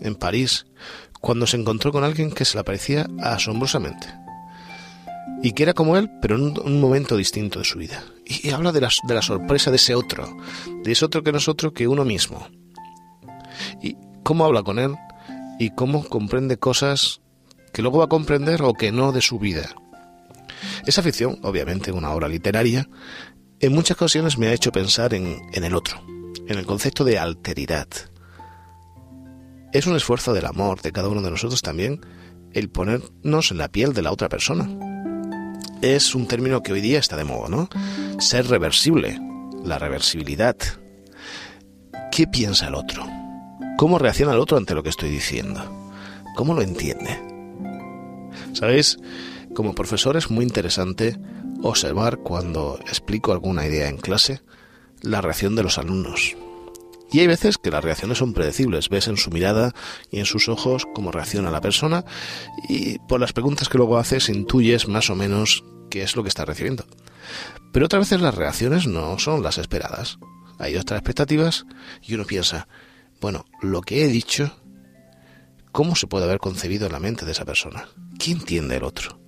en 0.00 0.14
París, 0.14 0.66
cuando 1.20 1.46
se 1.46 1.56
encontró 1.56 1.92
con 1.92 2.04
alguien 2.04 2.30
que 2.30 2.44
se 2.44 2.56
le 2.56 2.64
parecía 2.64 3.06
asombrosamente. 3.20 4.06
Y 5.42 5.52
que 5.52 5.62
era 5.62 5.74
como 5.74 5.96
él, 5.96 6.10
pero 6.20 6.36
en 6.36 6.58
un, 6.58 6.80
momento 6.80 7.16
distinto 7.16 7.58
de 7.58 7.64
su 7.64 7.78
vida. 7.78 8.02
Y, 8.24 8.50
habla 8.50 8.72
de 8.72 8.80
la, 8.80 8.90
de 9.06 9.14
la 9.14 9.22
sorpresa 9.22 9.70
de 9.70 9.76
ese 9.76 9.94
otro, 9.94 10.36
de 10.82 10.92
ese 10.92 11.04
otro 11.04 11.22
que 11.22 11.32
no 11.32 11.38
es 11.38 11.48
otro 11.48 11.72
que 11.72 11.86
uno 11.86 12.04
mismo. 12.04 12.48
Y 13.82 13.96
cómo 14.22 14.44
habla 14.44 14.62
con 14.62 14.78
él 14.78 14.94
y 15.58 15.70
cómo 15.70 16.04
comprende 16.04 16.58
cosas 16.58 17.20
que 17.72 17.82
luego 17.82 17.98
va 17.98 18.04
a 18.04 18.08
comprender 18.08 18.62
o 18.62 18.74
que 18.74 18.90
no 18.92 19.12
de 19.12 19.22
su 19.22 19.38
vida. 19.38 19.74
Esa 20.86 21.02
ficción, 21.02 21.38
obviamente 21.42 21.92
una 21.92 22.10
obra 22.10 22.28
literaria, 22.28 22.88
en 23.60 23.72
muchas 23.72 23.96
ocasiones 23.96 24.38
me 24.38 24.48
ha 24.48 24.52
hecho 24.52 24.72
pensar 24.72 25.14
en, 25.14 25.40
en 25.52 25.64
el 25.64 25.74
otro, 25.74 26.02
en 26.46 26.58
el 26.58 26.66
concepto 26.66 27.04
de 27.04 27.18
alteridad, 27.18 27.88
es 29.78 29.86
un 29.86 29.96
esfuerzo 29.96 30.32
del 30.34 30.46
amor 30.46 30.82
de 30.82 30.90
cada 30.90 31.08
uno 31.08 31.22
de 31.22 31.30
nosotros 31.30 31.62
también 31.62 32.00
el 32.52 32.68
ponernos 32.68 33.50
en 33.52 33.58
la 33.58 33.68
piel 33.68 33.92
de 33.92 34.02
la 34.02 34.10
otra 34.10 34.28
persona. 34.28 34.68
Es 35.82 36.14
un 36.16 36.26
término 36.26 36.62
que 36.62 36.72
hoy 36.72 36.80
día 36.80 36.98
está 36.98 37.16
de 37.16 37.24
moda, 37.24 37.48
¿no? 37.48 37.68
Ser 38.18 38.48
reversible, 38.48 39.20
la 39.64 39.78
reversibilidad. 39.78 40.56
¿Qué 42.10 42.26
piensa 42.26 42.66
el 42.66 42.74
otro? 42.74 43.06
¿Cómo 43.76 43.98
reacciona 43.98 44.32
el 44.32 44.40
otro 44.40 44.56
ante 44.56 44.74
lo 44.74 44.82
que 44.82 44.88
estoy 44.88 45.10
diciendo? 45.10 45.92
¿Cómo 46.34 46.54
lo 46.54 46.62
entiende? 46.62 47.16
¿Sabéis? 48.54 48.98
Como 49.54 49.74
profesor 49.74 50.16
es 50.16 50.28
muy 50.30 50.44
interesante 50.44 51.16
observar 51.62 52.18
cuando 52.18 52.78
explico 52.80 53.30
alguna 53.30 53.66
idea 53.66 53.88
en 53.88 53.98
clase 53.98 54.42
la 55.02 55.20
reacción 55.20 55.54
de 55.54 55.62
los 55.62 55.78
alumnos. 55.78 56.36
Y 57.10 57.20
hay 57.20 57.26
veces 57.26 57.56
que 57.58 57.70
las 57.70 57.82
reacciones 57.82 58.18
son 58.18 58.34
predecibles. 58.34 58.88
Ves 58.88 59.08
en 59.08 59.16
su 59.16 59.30
mirada 59.30 59.72
y 60.10 60.18
en 60.18 60.26
sus 60.26 60.48
ojos 60.48 60.86
cómo 60.94 61.10
reacciona 61.10 61.50
la 61.50 61.60
persona 61.60 62.04
y 62.68 62.98
por 63.00 63.20
las 63.20 63.32
preguntas 63.32 63.68
que 63.68 63.78
luego 63.78 63.98
haces 63.98 64.28
intuyes 64.28 64.88
más 64.88 65.08
o 65.10 65.14
menos 65.14 65.64
qué 65.90 66.02
es 66.02 66.16
lo 66.16 66.22
que 66.22 66.28
está 66.28 66.44
recibiendo. 66.44 66.84
Pero 67.72 67.86
otras 67.86 68.00
veces 68.00 68.20
las 68.20 68.34
reacciones 68.34 68.86
no 68.86 69.18
son 69.18 69.42
las 69.42 69.58
esperadas. 69.58 70.18
Hay 70.58 70.76
otras 70.76 70.98
expectativas 70.98 71.66
y 72.02 72.14
uno 72.14 72.24
piensa, 72.24 72.68
bueno, 73.20 73.46
lo 73.62 73.80
que 73.82 74.04
he 74.04 74.08
dicho, 74.08 74.56
¿cómo 75.72 75.94
se 75.94 76.06
puede 76.06 76.24
haber 76.24 76.40
concebido 76.40 76.86
en 76.86 76.92
la 76.92 77.00
mente 77.00 77.24
de 77.24 77.32
esa 77.32 77.44
persona? 77.44 77.88
¿Qué 78.18 78.32
entiende 78.32 78.76
el 78.76 78.84
otro? 78.84 79.27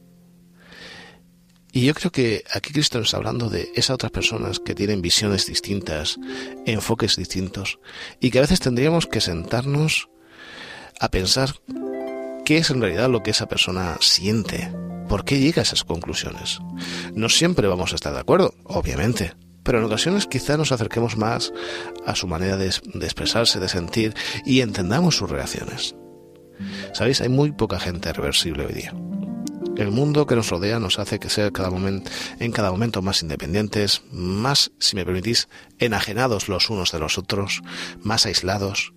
Y 1.73 1.85
yo 1.85 1.95
creo 1.95 2.11
que 2.11 2.45
aquí 2.53 2.73
Cristo 2.73 2.99
nos 2.99 3.09
está 3.09 3.19
hablando 3.19 3.49
de 3.49 3.71
esas 3.75 3.95
otras 3.95 4.11
personas 4.11 4.59
que 4.59 4.75
tienen 4.75 5.03
visiones 5.03 5.47
distintas, 5.47 6.19
enfoques 6.67 7.17
distintos, 7.17 7.79
y 8.21 8.31
que 8.31 8.39
a 8.39 8.43
veces 8.43 8.61
tendríamos 8.61 9.07
que 9.07 9.21
sentarnos 9.21 10.09
a 10.99 11.11
pensar 11.11 11.55
qué 12.45 12.59
es 12.59 12.71
en 12.71 12.81
realidad 12.81 13.09
lo 13.09 13.23
que 13.23 13.31
esa 13.31 13.47
persona 13.47 13.97
siente, 14.01 14.73
por 15.09 15.25
qué 15.25 15.39
llega 15.39 15.61
a 15.61 15.63
esas 15.63 15.85
conclusiones. 15.85 16.59
No 17.15 17.29
siempre 17.29 17.69
vamos 17.69 17.93
a 17.93 17.95
estar 17.95 18.13
de 18.13 18.21
acuerdo, 18.21 18.55
obviamente, 18.65 19.35
pero 19.63 19.79
en 19.79 19.85
ocasiones 19.85 20.27
quizá 20.27 20.57
nos 20.57 20.73
acerquemos 20.73 21.17
más 21.17 21.53
a 22.05 22.17
su 22.17 22.27
manera 22.27 22.57
de, 22.57 22.75
de 22.95 23.07
expresarse, 23.07 23.61
de 23.61 23.69
sentir, 23.69 24.15
y 24.45 24.61
entendamos 24.61 25.17
sus 25.17 25.31
reacciones. 25.31 25.95
¿Sabéis? 26.93 27.21
Hay 27.21 27.29
muy 27.29 27.53
poca 27.53 27.79
gente 27.79 28.13
reversible 28.13 28.67
hoy 28.67 28.75
día. 28.75 28.95
El 29.81 29.93
mundo 29.93 30.27
que 30.27 30.37
nos 30.37 30.51
rodea 30.51 30.79
nos 30.79 30.99
hace 30.99 31.19
que 31.19 31.31
ser 31.31 31.53
cada 31.53 31.71
momento, 31.71 32.11
en 32.39 32.53
cada 32.53 32.71
momento 32.71 33.01
más 33.01 33.23
independientes, 33.23 34.03
más, 34.13 34.73
si 34.79 34.95
me 34.95 35.07
permitís, 35.07 35.49
enajenados 35.79 36.51
los 36.51 36.69
unos 36.69 36.93
de 36.93 36.99
los 36.99 37.17
otros, 37.17 37.63
más 38.03 38.27
aislados. 38.27 38.93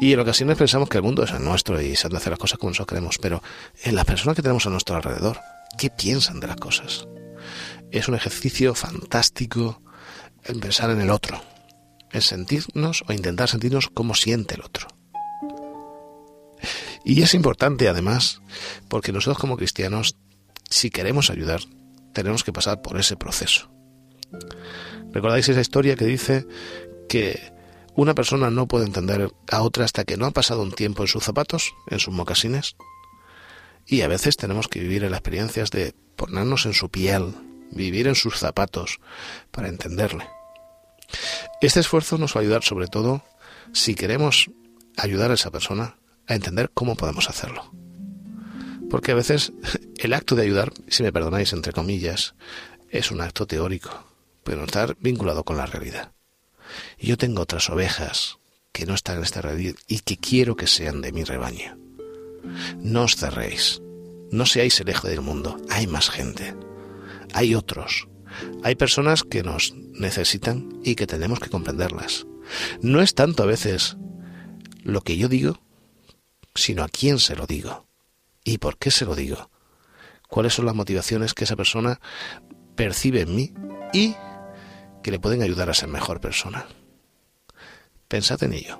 Y 0.00 0.14
en 0.14 0.20
ocasiones 0.20 0.56
pensamos 0.56 0.88
que 0.88 0.96
el 0.96 1.02
mundo 1.02 1.22
es 1.22 1.32
el 1.32 1.44
nuestro 1.44 1.82
y 1.82 1.96
se 1.96 2.06
han 2.06 2.16
hacer 2.16 2.30
las 2.30 2.38
cosas 2.38 2.58
como 2.58 2.70
nosotros 2.70 2.86
queremos, 2.86 3.18
pero 3.18 3.42
en 3.84 3.94
las 3.94 4.06
personas 4.06 4.36
que 4.36 4.40
tenemos 4.40 4.64
a 4.64 4.70
nuestro 4.70 4.96
alrededor, 4.96 5.38
¿qué 5.76 5.90
piensan 5.90 6.40
de 6.40 6.46
las 6.46 6.56
cosas? 6.56 7.06
Es 7.90 8.08
un 8.08 8.14
ejercicio 8.14 8.74
fantástico 8.74 9.82
el 10.44 10.60
pensar 10.60 10.88
en 10.88 11.02
el 11.02 11.10
otro, 11.10 11.42
en 12.10 12.22
sentirnos 12.22 13.04
o 13.06 13.12
intentar 13.12 13.50
sentirnos 13.50 13.90
como 13.90 14.14
siente 14.14 14.54
el 14.54 14.62
otro. 14.62 14.99
Y 17.04 17.22
es 17.22 17.34
importante 17.34 17.88
además, 17.88 18.42
porque 18.88 19.12
nosotros 19.12 19.38
como 19.38 19.56
cristianos, 19.56 20.16
si 20.68 20.90
queremos 20.90 21.30
ayudar, 21.30 21.60
tenemos 22.12 22.44
que 22.44 22.52
pasar 22.52 22.82
por 22.82 22.98
ese 22.98 23.16
proceso. 23.16 23.70
¿Recordáis 25.12 25.48
esa 25.48 25.60
historia 25.60 25.96
que 25.96 26.04
dice 26.04 26.46
que 27.08 27.52
una 27.94 28.14
persona 28.14 28.50
no 28.50 28.68
puede 28.68 28.86
entender 28.86 29.32
a 29.50 29.62
otra 29.62 29.84
hasta 29.84 30.04
que 30.04 30.16
no 30.16 30.26
ha 30.26 30.30
pasado 30.30 30.62
un 30.62 30.72
tiempo 30.72 31.02
en 31.02 31.08
sus 31.08 31.24
zapatos, 31.24 31.74
en 31.88 31.98
sus 31.98 32.14
mocasines? 32.14 32.76
Y 33.86 34.02
a 34.02 34.08
veces 34.08 34.36
tenemos 34.36 34.68
que 34.68 34.80
vivir 34.80 35.02
en 35.02 35.10
las 35.10 35.18
experiencias 35.18 35.70
de 35.70 35.94
ponernos 36.16 36.66
en 36.66 36.74
su 36.74 36.90
piel, 36.90 37.34
vivir 37.72 38.06
en 38.06 38.14
sus 38.14 38.38
zapatos, 38.38 39.00
para 39.50 39.68
entenderle. 39.68 40.28
Este 41.60 41.80
esfuerzo 41.80 42.18
nos 42.18 42.36
va 42.36 42.40
a 42.40 42.42
ayudar 42.42 42.62
sobre 42.62 42.86
todo 42.86 43.24
si 43.72 43.94
queremos 43.94 44.50
ayudar 44.96 45.30
a 45.30 45.34
esa 45.34 45.50
persona 45.50 45.96
a 46.30 46.36
entender 46.36 46.70
cómo 46.72 46.94
podemos 46.94 47.28
hacerlo. 47.28 47.72
Porque 48.88 49.12
a 49.12 49.16
veces 49.16 49.52
el 49.98 50.14
acto 50.14 50.36
de 50.36 50.44
ayudar, 50.44 50.72
si 50.88 51.02
me 51.02 51.12
perdonáis 51.12 51.52
entre 51.52 51.72
comillas, 51.72 52.34
es 52.88 53.10
un 53.10 53.20
acto 53.20 53.46
teórico, 53.46 54.04
pero 54.44 54.64
estar 54.64 54.96
vinculado 55.00 55.44
con 55.44 55.56
la 55.56 55.66
realidad. 55.66 56.12
Yo 56.98 57.16
tengo 57.18 57.42
otras 57.42 57.68
ovejas 57.68 58.38
que 58.72 58.86
no 58.86 58.94
están 58.94 59.16
en 59.16 59.24
esta 59.24 59.42
red 59.42 59.74
y 59.88 59.98
que 59.98 60.16
quiero 60.16 60.54
que 60.54 60.68
sean 60.68 61.00
de 61.00 61.12
mi 61.12 61.24
rebaño. 61.24 61.76
No 62.78 63.02
os 63.02 63.16
cerréis, 63.16 63.82
no 64.30 64.46
seáis 64.46 64.78
el 64.80 64.88
eje 64.88 65.08
del 65.08 65.22
mundo, 65.22 65.56
hay 65.68 65.88
más 65.88 66.10
gente, 66.10 66.54
hay 67.34 67.56
otros, 67.56 68.06
hay 68.62 68.76
personas 68.76 69.24
que 69.24 69.42
nos 69.42 69.74
necesitan 69.74 70.80
y 70.84 70.94
que 70.94 71.08
tenemos 71.08 71.40
que 71.40 71.50
comprenderlas. 71.50 72.26
No 72.82 73.02
es 73.02 73.14
tanto 73.14 73.42
a 73.42 73.46
veces 73.46 73.96
lo 74.84 75.00
que 75.00 75.16
yo 75.16 75.28
digo, 75.28 75.60
sino 76.54 76.82
a 76.82 76.88
quién 76.88 77.18
se 77.18 77.36
lo 77.36 77.46
digo 77.46 77.86
y 78.44 78.58
por 78.58 78.78
qué 78.78 78.90
se 78.90 79.04
lo 79.04 79.14
digo. 79.14 79.50
Cuáles 80.28 80.54
son 80.54 80.66
las 80.66 80.74
motivaciones 80.74 81.34
que 81.34 81.44
esa 81.44 81.56
persona 81.56 82.00
percibe 82.76 83.22
en 83.22 83.34
mí 83.34 83.52
y 83.92 84.14
que 85.02 85.10
le 85.10 85.18
pueden 85.18 85.42
ayudar 85.42 85.70
a 85.70 85.74
ser 85.74 85.88
mejor 85.88 86.20
persona. 86.20 86.66
Pensad 88.08 88.42
en 88.44 88.54
ello. 88.54 88.78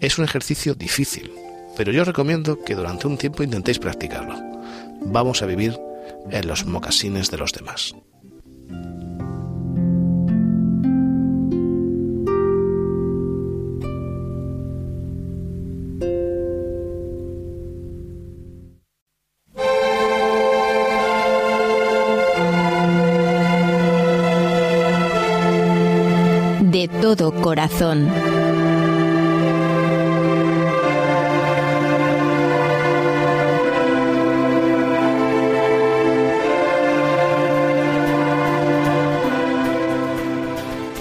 Es 0.00 0.18
un 0.18 0.24
ejercicio 0.24 0.74
difícil, 0.74 1.32
pero 1.76 1.92
yo 1.92 2.04
recomiendo 2.04 2.62
que 2.62 2.74
durante 2.74 3.06
un 3.06 3.18
tiempo 3.18 3.42
intentéis 3.42 3.78
practicarlo. 3.78 4.36
Vamos 5.00 5.42
a 5.42 5.46
vivir 5.46 5.78
en 6.30 6.46
los 6.46 6.64
mocasines 6.64 7.30
de 7.30 7.38
los 7.38 7.52
demás. 7.52 7.94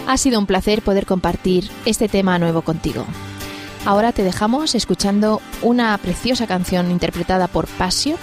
Ha 0.07 0.17
sido 0.17 0.39
un 0.39 0.47
placer 0.47 0.81
poder 0.81 1.05
compartir 1.05 1.69
este 1.85 2.09
tema 2.09 2.39
nuevo 2.39 2.63
contigo. 2.63 3.05
Ahora 3.85 4.11
te 4.11 4.23
dejamos 4.23 4.73
escuchando 4.73 5.39
una 5.61 5.95
preciosa 5.99 6.47
canción 6.47 6.89
interpretada 6.89 7.47
por 7.47 7.67
Pasio, 7.67 8.17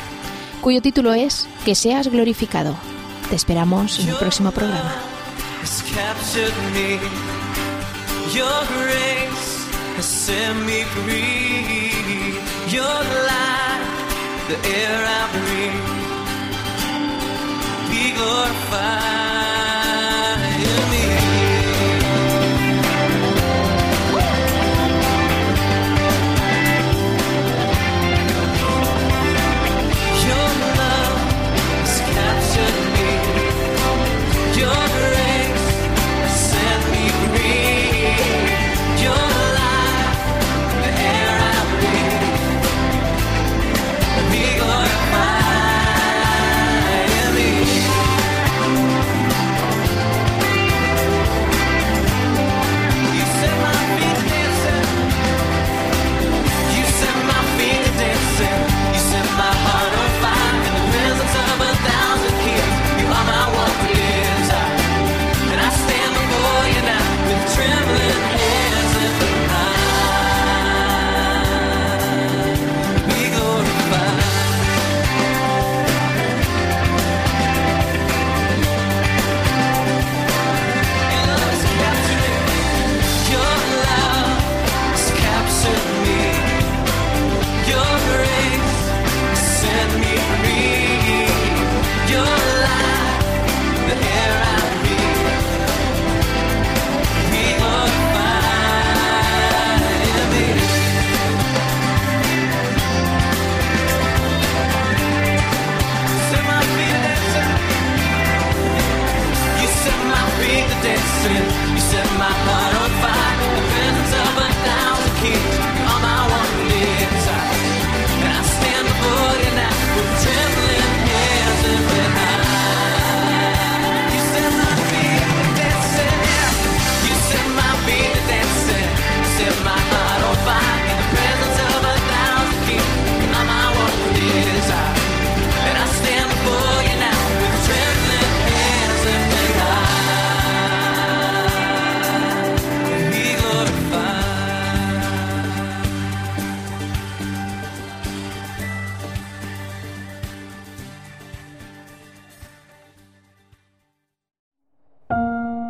cuyo 0.61 0.83
título 0.83 1.15
es 1.15 1.49
Que 1.65 1.77
seas 1.77 2.09
glorificado. 2.09 2.75
Te 3.31 3.37
esperamos 3.37 4.01
en 4.01 4.09
el 4.09 4.17
próximo 4.17 4.51
programa. 4.51 4.93
Your 8.35 8.61
grace 8.67 9.67
has 9.97 10.05
set 10.05 10.55
me 10.67 10.85
free. 10.85 12.37
Your 12.77 12.99
light, 13.29 13.85
the 14.49 14.57
air 14.69 15.01
I 15.19 15.23
breathe. 15.33 15.87
Be 17.91 18.05
glorified 18.19 19.68